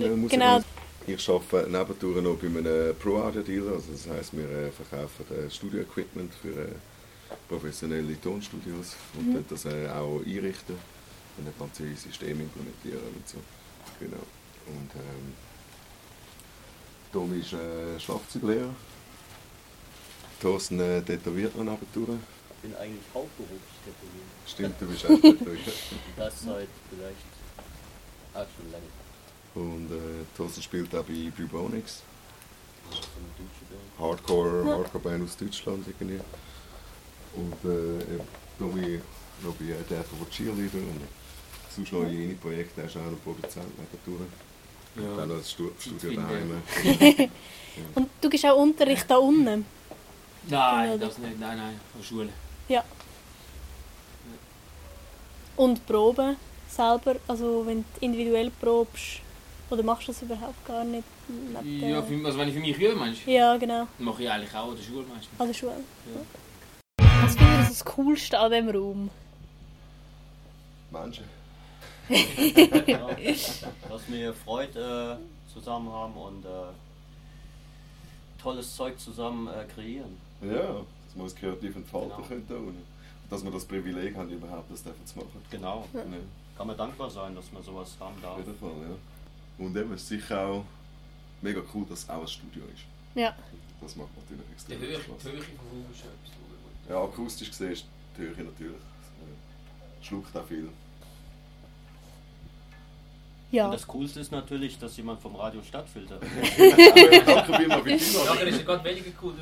alle 0.00 0.16
Musiker. 0.16 0.28
genau. 0.28 0.60
Ich 1.06 1.28
arbeite 1.28 1.70
nebendurch 1.70 2.22
noch 2.22 2.36
bei 2.36 2.46
einem 2.46 2.94
Pro-Audio-Dealer, 2.96 3.72
also 3.72 3.92
das 3.92 4.06
heisst, 4.08 4.36
wir 4.36 4.44
äh, 4.48 4.70
verkaufen 4.70 5.24
äh, 5.34 5.50
Studio-Equipment 5.50 6.32
für 6.34 6.50
äh, 6.50 6.68
professionelle 7.48 8.20
Tonstudios 8.20 8.96
und 9.18 9.28
Mhm. 9.28 9.44
das 9.48 9.66
auch 9.66 10.20
einrichten 10.24 10.76
und 11.38 11.46
dann 11.46 11.54
ganze 11.58 11.82
System 11.96 12.40
implementieren 12.40 13.00
und 13.16 13.28
so. 13.28 13.38
Genau. 13.98 14.22
Und 14.66 14.90
ähm, 14.94 15.32
Tom 17.12 17.40
ist 17.40 17.52
äh, 17.54 17.98
Schlagzeuglehrer. 17.98 18.74
Thorsten 20.40 20.80
äh, 20.80 21.02
tätowiert 21.02 21.56
noch 21.56 21.64
nebendurch. 21.64 22.18
Ich 22.62 22.68
bin 22.68 22.76
eigentlich 22.78 23.02
hauptberuflich 23.14 23.60
tätowiert. 23.84 24.26
Stimmt, 24.46 24.80
du 24.80 24.86
bist 24.86 25.04
auch 25.06 25.20
tätowiert. 25.20 25.74
Das 26.16 26.42
seit 26.42 26.68
vielleicht 26.90 27.30
auch 28.34 28.46
schon 28.54 28.70
lange. 28.70 28.84
Und 29.54 29.90
äh, 29.90 30.24
Thorsten 30.36 30.62
spielt 30.62 30.94
auch 30.94 31.04
bei 31.04 31.32
Bubonics. 31.36 32.02
Deutsche 32.90 33.06
Band. 33.70 33.98
Hardcore, 33.98 34.64
Hardcore-Band 34.66 35.24
aus 35.24 35.36
Deutschland 35.36 35.86
irgendwie. 35.86 36.20
Und 37.34 37.64
äh, 37.64 38.14
eben 38.14 38.28
Tommy 38.58 39.00
noch 39.42 39.54
bei 39.54 39.64
äh, 39.66 39.82
Death 39.88 40.06
of 40.20 40.28
Cheerleader 40.30 40.78
und 40.78 41.00
sonst 41.74 41.92
noch 41.92 42.00
kleine 42.00 42.34
Projekte, 42.34 42.82
er 42.82 42.86
ist 42.88 42.96
auch 42.96 43.10
noch 43.10 43.22
Produzent 43.24 43.66
nebendurch. 43.78 44.28
Und 44.96 45.16
dann 45.16 45.28
noch 45.28 45.36
das 45.36 45.50
Stu 45.50 45.70
Studio 45.78 46.20
daheim. 46.20 46.62
Und 47.94 48.10
du 48.20 48.28
gibst 48.28 48.44
auch 48.44 48.56
Unterricht 48.56 49.08
da 49.08 49.16
unten. 49.16 49.64
Nein, 50.48 50.98
das 50.98 51.18
nicht. 51.18 51.38
Nein, 51.38 51.56
nein, 51.56 51.80
von 51.92 52.02
Schule. 52.02 52.28
Ja. 52.70 52.84
Und 55.56 55.84
Proben 55.86 56.36
selber, 56.68 57.16
also 57.26 57.66
wenn 57.66 57.80
du 57.82 58.04
individuell 58.06 58.50
probst, 58.60 59.20
oder 59.70 59.82
machst 59.82 60.06
du 60.06 60.12
das 60.12 60.22
überhaupt 60.22 60.64
gar 60.64 60.84
nicht? 60.84 61.04
Ja, 61.80 62.00
für, 62.00 62.24
also 62.24 62.38
wenn 62.38 62.48
ich 62.48 62.54
für 62.54 62.60
mich 62.60 62.76
übe, 62.76 62.94
meinst 62.94 63.26
du? 63.26 63.30
ja 63.30 63.56
genau, 63.56 63.86
Mache 63.98 64.22
ich 64.22 64.30
eigentlich 64.30 64.54
auch 64.54 64.70
an 64.70 64.76
der 64.76 64.82
Schule 64.84 65.04
meistens. 65.12 65.40
an 65.40 65.46
der 65.48 65.54
Schule. 65.54 65.72
Was 66.96 67.36
findest 67.36 67.64
du 67.64 67.68
das 67.68 67.84
Coolste 67.84 68.38
an 68.38 68.52
diesem 68.52 68.68
Raum? 68.70 69.10
Menschen. 70.92 71.24
Ja, 72.86 73.08
dass 73.88 74.02
wir 74.08 74.32
Freude 74.34 75.18
äh, 75.20 75.52
zusammen 75.52 75.92
haben 75.92 76.14
und 76.14 76.44
äh, 76.44 76.48
tolles 78.42 78.74
Zeug 78.74 78.98
zusammen 78.98 79.48
äh, 79.48 79.64
kreieren. 79.72 80.16
Ja, 80.42 80.80
dass 81.10 81.16
wir 81.16 81.24
uns 81.24 81.34
kreativ 81.34 81.76
entfalten 81.76 82.22
Genau. 82.28 82.42
da 82.48 82.54
unten. 82.56 82.82
Dass 83.28 83.44
wir 83.44 83.50
das 83.50 83.64
Privileg 83.64 84.16
haben, 84.16 84.30
überhaupt 84.30 84.70
das 84.72 84.82
zu 84.82 85.18
machen. 85.18 85.42
Genau. 85.50 85.86
Ja. 85.92 86.02
Kann 86.56 86.66
man 86.66 86.76
dankbar 86.76 87.10
sein, 87.10 87.34
dass 87.34 87.50
man 87.52 87.62
sowas 87.62 87.96
haben 88.00 88.14
Auf 88.16 88.22
darf. 88.22 88.38
jeden 88.38 88.56
Fall, 88.56 88.70
ja. 88.88 89.64
Und 89.64 89.76
eben, 89.76 89.92
es 89.92 90.02
ist 90.02 90.08
sicher 90.08 90.46
auch 90.46 90.64
mega 91.42 91.60
cool, 91.74 91.84
dass 91.88 92.00
es 92.00 92.08
auch 92.10 92.20
ein 92.22 92.26
Studio 92.28 92.62
ist. 92.74 92.82
Ja. 93.14 93.34
Das 93.80 93.96
macht 93.96 94.08
natürlich 94.16 94.44
Die 94.46 94.52
extrem 94.52 94.80
Höhe, 94.80 95.00
Spaß. 95.00 95.16
die 95.22 95.28
Höhe 95.30 95.42
vom 95.42 95.56
Raum 95.58 95.84
ist 95.92 96.00
etwas. 96.00 96.88
Ja, 96.90 97.02
akustisch 97.04 97.48
gesehen 97.50 97.72
ist 97.72 97.84
die 98.16 98.22
Höhe 98.22 98.44
natürlich. 98.44 98.76
äh, 98.76 100.04
Schluckt 100.04 100.36
auch 100.36 100.44
viel. 100.46 100.68
Und 103.52 103.56
Ja. 103.56 103.68
das 103.70 103.84
Coolste 103.86 104.20
ist 104.20 104.30
natürlich, 104.30 104.78
dass 104.78 104.96
jemand 104.96 105.20
vom 105.20 105.34
Radio 105.34 105.60
Stadtfilter. 105.62 106.20
Ja, 106.56 107.42
aber 107.44 107.58
Einladung. 107.58 107.84
das 107.88 108.00
ist 108.02 108.64
gerade 108.66 108.84
weniger 108.84 109.10
cool 109.22 109.34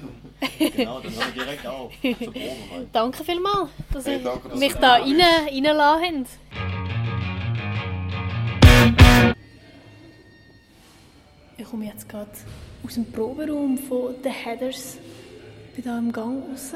genau, 0.59 1.01
dann 1.01 1.13
hören 1.13 1.35
wir 1.35 1.43
direkt 1.45 1.67
auf. 1.67 1.93
Zur 2.01 2.15
Probe 2.15 2.39
rein. 2.41 2.89
Danke 2.93 3.25
vielmals, 3.25 3.69
dass 3.93 4.07
Hey, 4.07 4.17
ihr 4.19 4.25
danke, 4.25 4.49
dass 4.49 4.59
mich 4.59 4.73
da 4.75 4.81
da 4.81 4.93
rein, 4.95 5.21
reingelassen 5.21 6.27
habt. 6.27 6.29
Ich 11.59 11.65
komme 11.67 11.85
jetzt 11.87 12.09
gerade 12.09 12.31
aus 12.85 12.95
dem 12.95 13.11
Proberaum 13.13 13.77
von 13.77 14.15
The 14.23 14.31
Headers. 14.31 14.97
Ich 15.71 15.75
bin 15.75 15.85
hier 15.85 15.99
im 15.99 16.13
Gang 16.13 16.43
raus. 16.51 16.73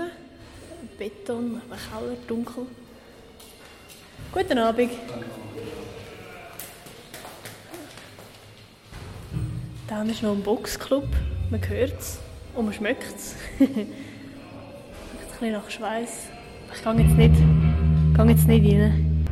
Beton, 0.98 1.60
ein 1.70 1.78
Keller, 2.00 2.16
dunkel. 2.26 2.66
Guten 4.32 4.58
Abend. 4.58 4.90
Da 9.92 10.02
ist 10.05 10.22
noch 10.22 10.33
ein 10.33 10.42
Boxclub. 10.42 11.07
Man 11.50 11.61
hört 11.68 12.00
es 12.00 12.18
und 12.55 12.64
man 12.64 12.72
schmeckt 12.72 13.14
es. 13.14 13.37
Ein 13.61 13.88
bisschen 15.28 15.52
nach 15.52 15.68
Schweiß. 15.68 16.28
Ich 16.74 16.83
gehe 16.83 16.94
jetzt 16.94 17.16
nicht, 17.18 17.35
gehe 18.16 18.26
jetzt 18.26 18.48
nicht 18.48 18.74
rein. 18.74 19.26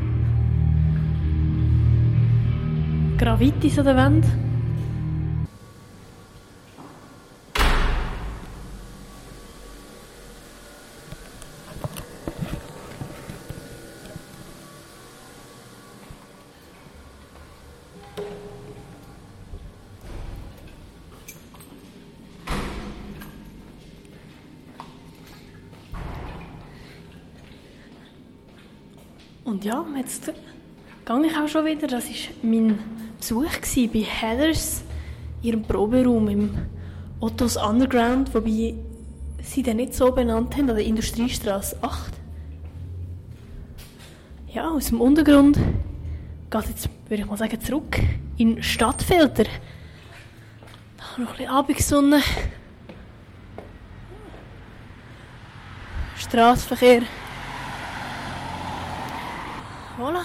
Gravitis 3.16 3.79
an 3.79 3.85
der 3.87 3.96
Wand. 3.96 4.27
Und 29.61 29.66
ja, 29.66 29.85
jetzt 29.94 30.25
gehe 30.25 31.27
ich 31.27 31.37
auch 31.37 31.46
schon 31.46 31.66
wieder. 31.66 31.87
Das 31.87 32.09
war 32.09 32.14
mein 32.42 32.79
Besuch 33.18 33.44
bei 33.92 34.01
Heathers, 34.01 34.83
ihrem 35.42 35.64
Proberaum 35.64 36.29
im 36.29 36.59
Ottos 37.20 37.59
Underground, 37.59 38.33
wobei 38.33 38.75
sie 39.42 39.62
den 39.62 39.77
nicht 39.77 39.92
so 39.92 40.12
benannt 40.12 40.57
haben, 40.57 40.70
an 40.70 40.77
der 40.77 40.87
Industriestraße 40.87 41.77
8. 41.83 42.11
Ja, 44.55 44.70
aus 44.70 44.87
dem 44.87 45.03
Untergrund 45.03 45.59
geht 46.49 46.66
jetzt, 46.66 46.88
würde 47.11 47.23
ich 47.23 47.29
mal 47.29 47.37
sagen, 47.37 47.61
zurück 47.61 48.01
in 48.38 48.62
Stadtfelder. 48.62 49.44
Da 50.96 51.23
noch 51.23 51.33
ein 51.33 51.37
bisschen 51.37 51.51
Abendsonne. 51.51 52.23
Straßenverkehr. 56.16 57.03
Voilà. 60.00 60.22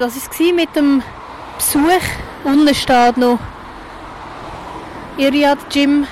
Das 0.00 0.16
war 0.16 0.52
mit 0.54 0.74
dem 0.74 1.04
Besuch. 1.56 1.80
Unten 2.42 2.74
steht 2.74 3.16
noch 3.16 3.38
Iriad 5.16 5.70
Gym, 5.70 6.08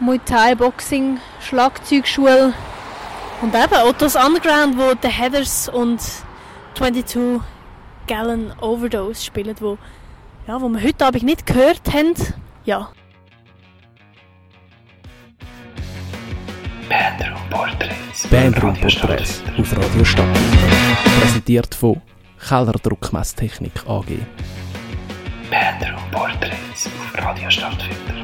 Muay 0.00 0.18
Thai 0.24 0.54
Boxing, 0.54 1.20
Schlagzeugschule 1.40 2.54
und 3.42 3.54
eben 3.54 3.82
Ottos 3.86 4.16
Underground, 4.16 4.78
wo 4.78 4.94
The 5.02 5.08
Heathers 5.08 5.68
und 5.68 6.00
22 6.74 7.42
Gallon 8.06 8.50
Overdose 8.62 9.22
spielen, 9.22 9.54
wo, 9.60 9.76
ja, 10.46 10.58
wo 10.58 10.70
wir 10.70 10.82
heute 10.82 11.04
Abend 11.04 11.24
nicht 11.24 11.44
gehört 11.44 11.92
haben. 11.92 12.14
Ja, 12.64 12.88
Portraits. 18.16 18.30
Bandroom 18.30 18.70
Radio 18.74 18.88
Porträts 18.88 19.30
Stadtfilter. 19.36 19.60
auf 19.60 19.76
Radio 19.76 20.04
Stadtfilter. 20.04 21.20
Präsentiert 21.20 21.74
von 21.74 22.00
Keller 22.48 22.72
Druckmesstechnik 22.72 23.72
AG. 23.86 24.06
Bandroom 25.50 26.10
Portraits 26.10 26.86
auf 26.86 27.24
Radio 27.24 27.50
Stadtfilter. 27.50 28.14